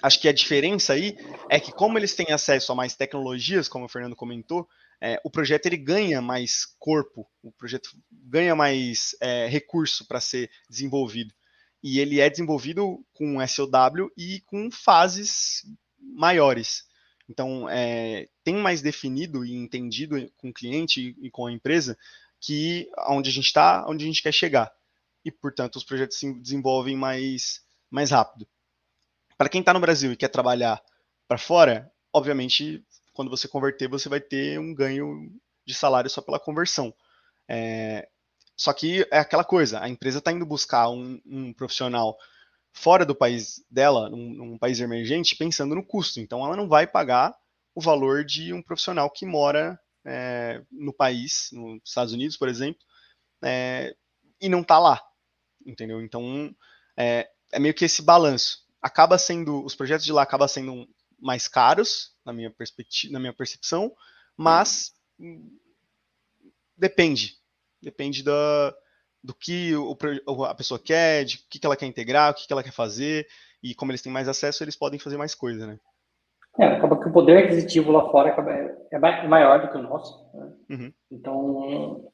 Acho 0.02 0.20
que 0.20 0.28
a 0.28 0.32
diferença 0.32 0.92
aí 0.92 1.16
é 1.50 1.58
que, 1.58 1.72
como 1.72 1.98
eles 1.98 2.14
têm 2.14 2.30
acesso 2.30 2.70
a 2.70 2.74
mais 2.74 2.94
tecnologias, 2.94 3.68
como 3.68 3.84
o 3.84 3.88
Fernando 3.88 4.14
comentou, 4.14 4.68
é, 5.00 5.20
o 5.24 5.30
projeto 5.30 5.66
ele 5.66 5.76
ganha 5.76 6.20
mais 6.22 6.64
corpo, 6.78 7.28
o 7.42 7.52
projeto 7.52 7.90
ganha 8.10 8.54
mais 8.54 9.16
é, 9.20 9.46
recurso 9.46 10.06
para 10.06 10.20
ser 10.20 10.50
desenvolvido. 10.68 11.34
E 11.82 12.00
ele 12.00 12.20
é 12.20 12.28
desenvolvido 12.28 13.04
com 13.12 13.46
SOW 13.46 14.10
e 14.16 14.40
com 14.46 14.70
fases 14.70 15.64
maiores. 15.98 16.84
Então, 17.28 17.68
é, 17.68 18.28
tem 18.42 18.56
mais 18.56 18.80
definido 18.80 19.44
e 19.44 19.54
entendido 19.54 20.16
com 20.36 20.48
o 20.48 20.54
cliente 20.54 21.14
e 21.20 21.30
com 21.30 21.46
a 21.46 21.52
empresa 21.52 21.96
que 22.40 22.88
onde 23.08 23.30
a 23.30 23.32
gente 23.32 23.46
está, 23.46 23.84
onde 23.86 24.04
a 24.04 24.06
gente 24.06 24.22
quer 24.22 24.32
chegar. 24.32 24.72
E, 25.24 25.30
portanto, 25.30 25.76
os 25.76 25.84
projetos 25.84 26.18
se 26.18 26.32
desenvolvem 26.40 26.96
mais, 26.96 27.62
mais 27.90 28.10
rápido. 28.10 28.48
Para 29.36 29.48
quem 29.48 29.60
está 29.60 29.74
no 29.74 29.80
Brasil 29.80 30.12
e 30.12 30.16
quer 30.16 30.28
trabalhar 30.28 30.82
para 31.26 31.38
fora, 31.38 31.92
obviamente, 32.12 32.84
quando 33.12 33.30
você 33.30 33.46
converter, 33.46 33.88
você 33.88 34.08
vai 34.08 34.20
ter 34.20 34.58
um 34.58 34.74
ganho 34.74 35.30
de 35.66 35.74
salário 35.74 36.08
só 36.08 36.22
pela 36.22 36.40
conversão. 36.40 36.94
É, 37.46 38.08
só 38.58 38.72
que 38.72 39.06
é 39.12 39.20
aquela 39.20 39.44
coisa, 39.44 39.80
a 39.80 39.88
empresa 39.88 40.18
está 40.18 40.32
indo 40.32 40.44
buscar 40.44 40.90
um, 40.90 41.20
um 41.24 41.52
profissional 41.52 42.18
fora 42.72 43.06
do 43.06 43.14
país 43.14 43.64
dela, 43.70 44.10
num, 44.10 44.34
num, 44.34 44.58
país 44.58 44.80
emergente, 44.80 45.36
pensando 45.36 45.76
no 45.76 45.86
custo. 45.86 46.18
Então, 46.18 46.44
ela 46.44 46.56
não 46.56 46.68
vai 46.68 46.84
pagar 46.84 47.36
o 47.72 47.80
valor 47.80 48.24
de 48.24 48.52
um 48.52 48.60
profissional 48.60 49.08
que 49.10 49.24
mora 49.24 49.78
é, 50.04 50.60
no 50.72 50.92
país, 50.92 51.50
nos 51.52 51.80
Estados 51.84 52.12
Unidos, 52.12 52.36
por 52.36 52.48
exemplo, 52.48 52.80
é, 53.44 53.94
e 54.40 54.48
não 54.48 54.62
está 54.62 54.80
lá, 54.80 55.00
entendeu? 55.64 56.02
Então, 56.02 56.52
é, 56.96 57.30
é, 57.52 57.60
meio 57.60 57.74
que 57.74 57.84
esse 57.84 58.02
balanço. 58.02 58.66
Acaba 58.82 59.18
sendo, 59.18 59.64
os 59.64 59.76
projetos 59.76 60.04
de 60.04 60.12
lá 60.12 60.22
acabam 60.22 60.48
sendo 60.48 60.88
mais 61.20 61.46
caros, 61.46 62.12
na 62.24 62.32
minha, 62.32 62.50
perspectiva, 62.50 63.12
na 63.12 63.20
minha 63.20 63.32
percepção, 63.32 63.92
mas 64.36 64.92
depende. 66.76 67.37
Depende 67.80 68.22
da, 68.22 68.74
do 69.22 69.34
que 69.34 69.74
o, 69.76 69.96
a 70.44 70.54
pessoa 70.54 70.80
quer, 70.80 71.24
de 71.24 71.36
o 71.36 71.40
que 71.48 71.64
ela 71.64 71.76
quer 71.76 71.86
integrar, 71.86 72.30
o 72.30 72.34
que 72.34 72.52
ela 72.52 72.62
quer 72.62 72.72
fazer, 72.72 73.26
e 73.62 73.74
como 73.74 73.90
eles 73.90 74.02
têm 74.02 74.12
mais 74.12 74.28
acesso, 74.28 74.62
eles 74.64 74.76
podem 74.76 74.98
fazer 74.98 75.16
mais 75.16 75.34
coisa, 75.34 75.66
né? 75.66 75.78
É, 76.58 76.66
acaba 76.66 77.00
que 77.00 77.08
o 77.08 77.12
poder 77.12 77.44
aquisitivo 77.44 77.92
lá 77.92 78.10
fora 78.10 78.30
é 78.90 79.28
maior 79.28 79.60
do 79.60 79.70
que 79.70 79.78
o 79.78 79.82
nosso. 79.82 80.28
Né? 80.34 80.52
Uhum. 80.70 80.92
Então, 81.10 82.10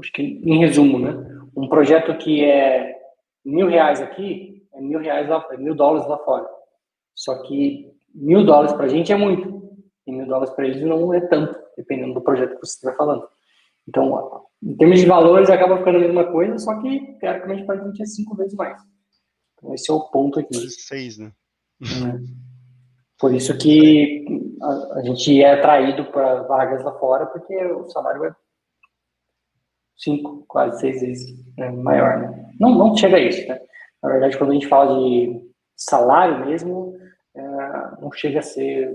acho 0.00 0.12
que, 0.12 0.22
em 0.22 0.58
resumo, 0.58 0.98
né? 0.98 1.12
Um 1.56 1.68
projeto 1.68 2.16
que 2.18 2.44
é 2.44 2.96
mil 3.44 3.68
reais 3.68 4.00
aqui, 4.00 4.66
é 4.72 4.80
mil 4.80 4.98
reais 4.98 5.28
lá, 5.28 5.46
é 5.52 5.56
mil 5.56 5.74
dólares 5.74 6.08
lá 6.08 6.18
fora. 6.18 6.48
Só 7.14 7.42
que 7.42 7.92
mil 8.12 8.44
dólares 8.44 8.72
para 8.72 8.86
a 8.86 8.88
gente 8.88 9.12
é 9.12 9.16
muito. 9.16 9.62
E 10.04 10.12
mil 10.12 10.26
dólares 10.26 10.52
para 10.52 10.66
eles 10.66 10.82
não 10.82 11.14
é 11.14 11.20
tanto, 11.20 11.56
dependendo 11.76 12.14
do 12.14 12.20
projeto 12.20 12.54
que 12.56 12.66
você 12.66 12.74
estiver 12.74 12.96
falando. 12.96 13.28
Então, 13.88 14.44
em 14.62 14.76
termos 14.76 14.98
de 14.98 15.06
valores, 15.06 15.50
acaba 15.50 15.78
ficando 15.78 15.98
a 15.98 16.00
mesma 16.00 16.24
coisa, 16.30 16.58
só 16.58 16.80
que, 16.80 17.16
teoricamente, 17.20 17.64
para 17.64 17.80
a 17.80 17.86
gente 17.86 18.02
é 18.02 18.06
cinco 18.06 18.34
vezes 18.34 18.54
mais. 18.54 18.80
Então, 19.54 19.74
esse 19.74 19.90
é 19.90 19.94
o 19.94 20.08
ponto 20.10 20.40
aqui. 20.40 20.70
Seis, 20.70 21.18
né? 21.18 21.32
É. 21.82 22.44
Por 23.18 23.32
isso 23.32 23.56
que 23.56 24.24
a, 24.60 24.98
a 24.98 25.02
gente 25.02 25.42
é 25.42 25.52
atraído 25.52 26.04
para 26.06 26.42
vagas 26.42 26.82
lá 26.82 26.92
fora, 26.98 27.26
porque 27.26 27.54
o 27.72 27.88
salário 27.88 28.24
é 28.24 28.34
cinco, 29.96 30.44
quase 30.48 30.80
seis 30.80 31.00
vezes 31.00 31.56
né, 31.56 31.70
maior, 31.70 32.18
né? 32.18 32.50
Não, 32.58 32.74
não 32.74 32.96
chega 32.96 33.16
a 33.16 33.20
isso, 33.20 33.46
né? 33.48 33.60
Na 34.02 34.10
verdade, 34.10 34.36
quando 34.36 34.50
a 34.50 34.54
gente 34.54 34.68
fala 34.68 34.98
de 34.98 35.40
salário 35.76 36.46
mesmo, 36.46 36.96
é, 37.34 37.42
não 38.00 38.12
chega 38.12 38.40
a 38.40 38.42
ser 38.42 38.92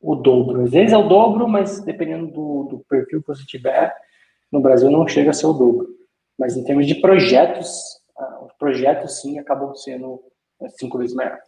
o 0.00 0.14
dobro. 0.16 0.62
Às 0.62 0.70
vezes 0.70 0.92
é 0.92 0.96
o 0.96 1.08
dobro, 1.08 1.46
mas 1.46 1.80
dependendo 1.84 2.26
do, 2.28 2.64
do 2.70 2.84
perfil 2.88 3.20
que 3.20 3.28
você 3.28 3.44
tiver, 3.44 3.94
no 4.50 4.60
Brasil 4.60 4.90
não 4.90 5.06
chega 5.06 5.30
a 5.30 5.34
ser 5.34 5.46
o 5.46 5.52
dobro. 5.52 5.88
Mas 6.38 6.56
em 6.56 6.64
termos 6.64 6.86
de 6.86 6.94
projetos, 6.96 7.68
uh, 8.16 8.46
os 8.46 8.52
projetos 8.54 9.20
sim 9.20 9.38
acabam 9.38 9.74
sendo 9.74 10.22
é, 10.62 10.68
cinco 10.70 10.98
vezes 10.98 11.14
maior. 11.14 11.38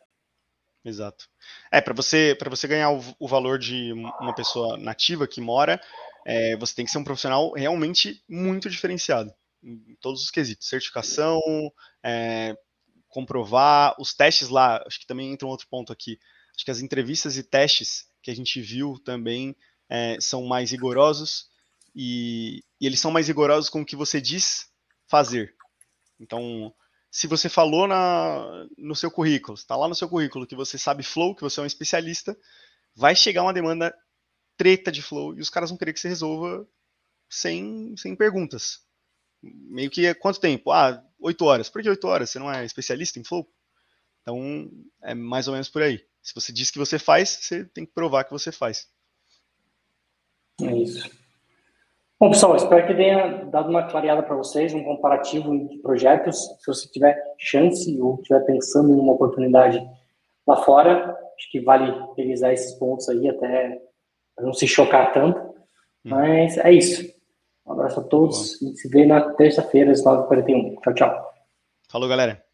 Exato. 0.84 1.26
É, 1.70 1.80
para 1.80 1.94
você, 1.94 2.36
você 2.50 2.68
ganhar 2.68 2.90
o, 2.90 3.00
o, 3.18 3.28
valor 3.28 3.58
de 3.58 3.92
uma 3.92 4.34
pessoa 4.34 4.76
nativa 4.76 5.28
que 5.28 5.40
mora, 5.40 5.80
é, 6.26 6.56
você 6.56 6.74
tem 6.74 6.84
que 6.84 6.90
ser 6.90 6.98
um 6.98 7.04
profissional 7.04 7.52
realmente 7.52 8.22
muito 8.28 8.68
diferenciado 8.68 9.32
em 9.62 9.96
todos 10.00 10.22
os 10.24 10.30
quesitos. 10.30 10.68
Certificação, 10.68 11.40
é, 12.04 12.56
comprovar, 13.08 13.94
os 13.98 14.12
testes 14.12 14.48
lá, 14.48 14.82
acho 14.84 14.98
que 14.98 15.06
também 15.06 15.30
entra 15.30 15.46
um 15.46 15.50
outro 15.50 15.68
ponto 15.70 15.92
aqui. 15.92 16.18
Acho 16.54 16.64
que 16.64 16.70
as 16.70 16.80
entrevistas 16.80 17.36
e 17.36 17.44
testes 17.44 18.06
que 18.22 18.30
a 18.30 18.36
gente 18.36 18.60
viu 18.60 18.98
também 19.04 19.56
é, 19.88 20.18
são 20.20 20.44
mais 20.46 20.70
rigorosos 20.70 21.50
e, 21.94 22.64
e, 22.80 22.86
eles 22.86 23.00
são 23.00 23.10
mais 23.10 23.28
rigorosos 23.28 23.68
com 23.68 23.82
o 23.82 23.86
que 23.86 23.96
você 23.96 24.20
diz 24.20 24.70
fazer. 25.06 25.54
Então, 26.18 26.72
se 27.10 27.26
você 27.26 27.48
falou 27.48 27.86
na, 27.86 28.66
no 28.78 28.94
seu 28.94 29.10
currículo, 29.10 29.54
está 29.54 29.76
lá 29.76 29.88
no 29.88 29.94
seu 29.94 30.08
currículo 30.08 30.46
que 30.46 30.56
você 30.56 30.78
sabe 30.78 31.02
flow, 31.02 31.34
que 31.34 31.42
você 31.42 31.60
é 31.60 31.62
um 31.62 31.66
especialista, 31.66 32.36
vai 32.94 33.14
chegar 33.14 33.42
uma 33.42 33.52
demanda 33.52 33.94
treta 34.56 34.90
de 34.90 35.02
flow 35.02 35.36
e 35.36 35.40
os 35.40 35.50
caras 35.50 35.70
vão 35.70 35.78
querer 35.78 35.92
que 35.92 36.00
você 36.00 36.08
resolva 36.08 36.66
sem, 37.28 37.94
sem 37.96 38.16
perguntas. 38.16 38.80
Meio 39.42 39.90
que 39.90 40.14
quanto 40.14 40.40
tempo? 40.40 40.70
Ah, 40.70 41.04
oito 41.18 41.44
horas. 41.44 41.68
Por 41.68 41.82
que 41.82 41.88
oito 41.88 42.06
horas? 42.06 42.30
Você 42.30 42.38
não 42.38 42.50
é 42.50 42.64
especialista 42.64 43.18
em 43.18 43.24
flow? 43.24 43.46
Então, 44.22 44.70
é 45.02 45.14
mais 45.14 45.48
ou 45.48 45.52
menos 45.52 45.68
por 45.68 45.82
aí. 45.82 46.06
Se 46.22 46.34
você 46.34 46.52
diz 46.52 46.70
que 46.70 46.78
você 46.78 46.98
faz, 46.98 47.28
você 47.28 47.64
tem 47.64 47.84
que 47.84 47.92
provar 47.92 48.24
que 48.24 48.30
você 48.30 48.52
faz. 48.52 48.86
É 50.60 50.76
isso. 50.76 51.10
Bom, 52.18 52.30
pessoal, 52.30 52.54
espero 52.54 52.86
que 52.86 52.94
tenha 52.94 53.44
dado 53.46 53.68
uma 53.68 53.88
clareada 53.88 54.22
para 54.22 54.36
vocês, 54.36 54.72
um 54.72 54.84
comparativo 54.84 55.68
de 55.68 55.78
projetos. 55.78 56.38
Se 56.60 56.66
você 56.68 56.88
tiver 56.88 57.20
chance 57.36 58.00
ou 58.00 58.14
estiver 58.14 58.44
pensando 58.44 58.92
em 58.92 59.00
uma 59.00 59.14
oportunidade 59.14 59.84
lá 60.46 60.56
fora, 60.62 61.18
acho 61.36 61.50
que 61.50 61.60
vale 61.60 61.92
revisar 62.16 62.52
esses 62.52 62.74
pontos 62.74 63.08
aí 63.08 63.28
até 63.28 63.82
não 64.38 64.52
se 64.52 64.68
chocar 64.68 65.12
tanto. 65.12 65.40
Hum. 66.04 66.10
Mas 66.10 66.56
é 66.58 66.72
isso. 66.72 67.12
Um 67.66 67.72
abraço 67.72 67.98
a 67.98 68.04
todos. 68.04 68.62
A 68.62 68.66
gente 68.66 68.78
se 68.78 68.88
vê 68.88 69.04
na 69.04 69.32
terça-feira, 69.32 69.90
às 69.90 70.04
9h41. 70.04 70.80
Tchau, 70.80 70.94
tchau. 70.94 71.32
Falou, 71.88 72.08
galera. 72.08 72.44